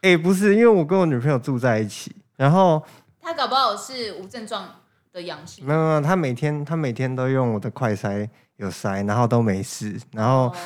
[0.00, 2.82] 哎、欸，不是，因为我跟我女朋友住在一起，然后
[3.20, 4.80] 他搞不好是无症状
[5.12, 10.56] 的阳性，没有没有，他每天他每天都用我的快筛有筛，然后都没事，然后、哦、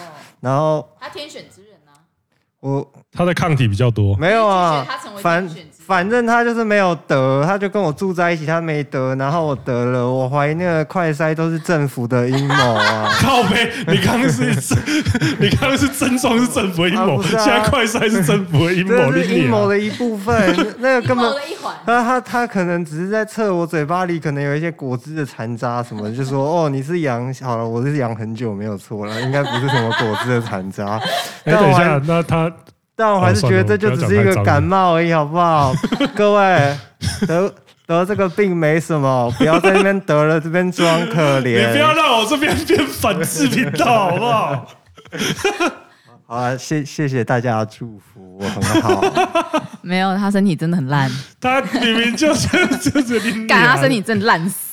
[0.41, 1.73] 然后他天选之人。
[2.63, 5.45] 我他的抗体比较多，没有啊，她成为反
[5.87, 13.11] 反正他就是没有得，他就跟我住在一起，他没得，然后我得了，我怀疑那个快筛都是政府的阴谋啊！
[13.21, 14.45] 靠北，你刚刚是，
[15.39, 20.35] 你刚刚是症状是政府的阴谋，啊啊、现在快筛是政府的阴谋，是阴谋的一部分，
[20.79, 31.01] 那个根本的一环，他他他可能只是在测我嘴巴里可能有一些果汁的残渣什么，就说哦你是羊，好了，我是羊很久没有错了，应该不是什么果汁的残渣。
[31.45, 32.51] 哎、欸，等一下，那他。
[32.95, 35.73] 但我还是觉得这就只是一个感冒而已，好不好？
[36.15, 36.77] 各位
[37.27, 37.53] 得
[37.87, 41.67] 得这个病没什么，不要在那边得了这边装可怜。
[41.67, 44.69] 你不要让我这边变反制频道，好不好？
[46.27, 49.03] 好啊，谢谢谢大家的祝福，我很好。
[49.83, 51.11] 没有，他身体真的很烂。
[51.41, 54.72] 他明明就是就是你，感觉他身体真的烂死。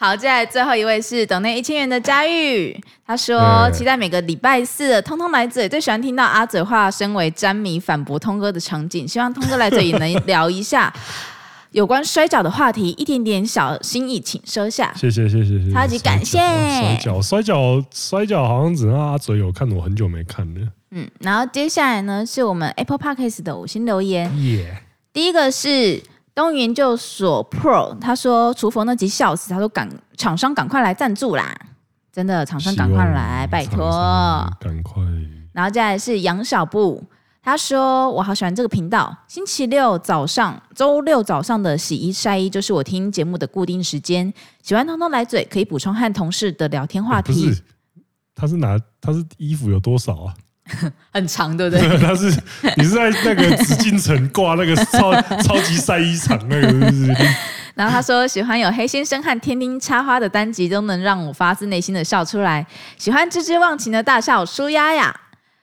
[0.00, 2.74] 好，接下来最后一位是等内一千元的佳玉，
[3.06, 10.90] 他说期待每个礼拜四的通通来嘴，最喜欢听到阿嘴化身为詹米反驳通哥的场景，希望通哥来嘴也能聊一下
[11.72, 14.90] 有关摔跤的话题，一点点小心意请收下。
[14.96, 16.38] 谢谢谢谢超级感谢。
[16.38, 20.66] 摔跤摔跤摔跤好像只让阿嘴有看，我很久没看了。
[20.92, 24.82] 嗯，然后接下来呢是我们 Apple Podcast 的五星留言，耶，
[25.12, 26.02] 第一个是。
[26.40, 31.54] 东研究所 Pro，他说厨房那集笑死，他说赶厂商赶快来赞助啦，
[32.12, 33.90] 真的厂商赶快来，拜托，
[34.58, 35.02] 赶快。
[35.52, 37.02] 然后接下来是杨小布，
[37.42, 44.32] 他说我好喜欢这个频道，星期六早上、周六早上的洗衣晒衣就是我听节目的固定时间，
[44.62, 47.46] 喜欢通通来嘴，可以补充和同事的聊天话题。
[47.46, 47.62] 不是，
[48.34, 50.34] 他是拿他是衣服有多少啊？
[51.12, 51.88] 很长，对不对？
[51.98, 52.26] 他是
[52.76, 57.14] 你是在那个紫禁城挂那个超超级晒衣场那个是不是？
[57.74, 62.66] 然后他说喜欢有黑先生和天丁插花的单集，都能让我发自内心的笑出来。
[62.98, 65.14] 喜欢吱吱忘情的大笑，舒压呀！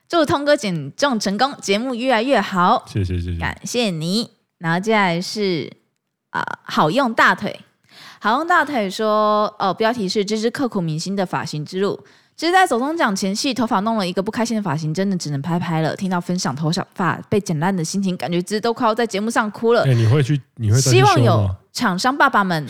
[0.10, 2.86] 祝通哥减重成功，节目越来越好。
[2.88, 4.32] 谢谢谢谢，感谢你。
[4.58, 5.72] 然后接下来是
[6.32, 7.60] 啊、呃，好用大腿，
[8.20, 12.04] 好用大腿说哦，标题是吱吱刻苦铭心的发型之路。
[12.38, 15.96] 其实，在走中奖前夕，头发弄了一个不开心的发型，真的只能拍拍了。
[15.96, 19.82] 听到分享头发被剪烂的心情，感觉自己都快要在节目上哭了。
[19.86, 20.40] 哎、欸，你会去？
[20.58, 22.64] 你会希望有厂商爸爸们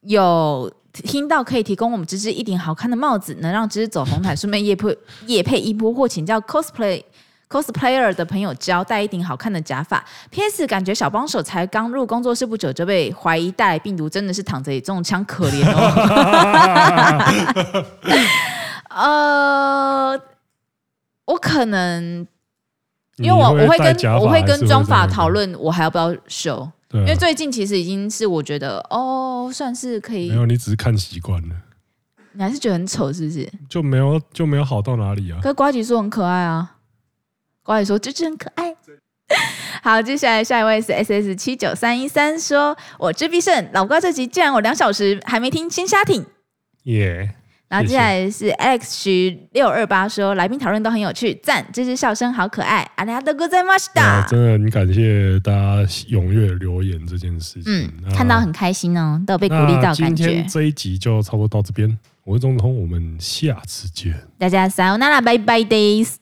[0.00, 7.00] 有听到，可以提供我们芝芝一顶好看的帽子，能让芝芝走红毯，顺便夜配夜配一波，或请教 cosplay
[7.48, 10.04] cosplayer 的朋友教，戴一顶好看的假发。
[10.32, 15.78] PS 感觉小帮手才刚入工作室不久就被怀疑带来病毒，真的是躺着也中枪，可怜哦。
[18.94, 20.20] 呃，
[21.24, 22.26] 我可能
[23.16, 26.70] 因为我我会跟我会跟妆发讨论，我还要不要修？
[26.88, 30.28] 对啊，因为最近其实已经是我觉得哦，算是可以。
[30.28, 31.54] 没有，你只是看习惯了。
[32.32, 33.50] 你还是觉得很丑是不是？
[33.68, 35.38] 就没有就没有好到哪里啊？
[35.42, 36.76] 可是呱吉说很可爱啊，
[37.62, 38.74] 瓜吉说这只很可爱。
[39.82, 46.24] 好，接下来下一位是 S S 七九三一三说，我知必胜老瓜这集竟然我两小时还没听，先瞎听。
[46.84, 47.34] 耶。
[47.72, 52.86] 然后接下来是 Alex 徐六二八说，来宾讨论都很有趣，赞，这只笑声好可爱。
[52.96, 53.78] 阿里阿德哥在吗？
[53.78, 55.76] 是的，真的很感谢大家
[56.10, 60.04] 踊跃留言这件事情，嗯，看到很开心哦，都有被鼓励到感觉。
[60.04, 66.21] 今天这一集就差不多到这边，我是中通，我们下次见，大家 Sayonara，拜拜，days。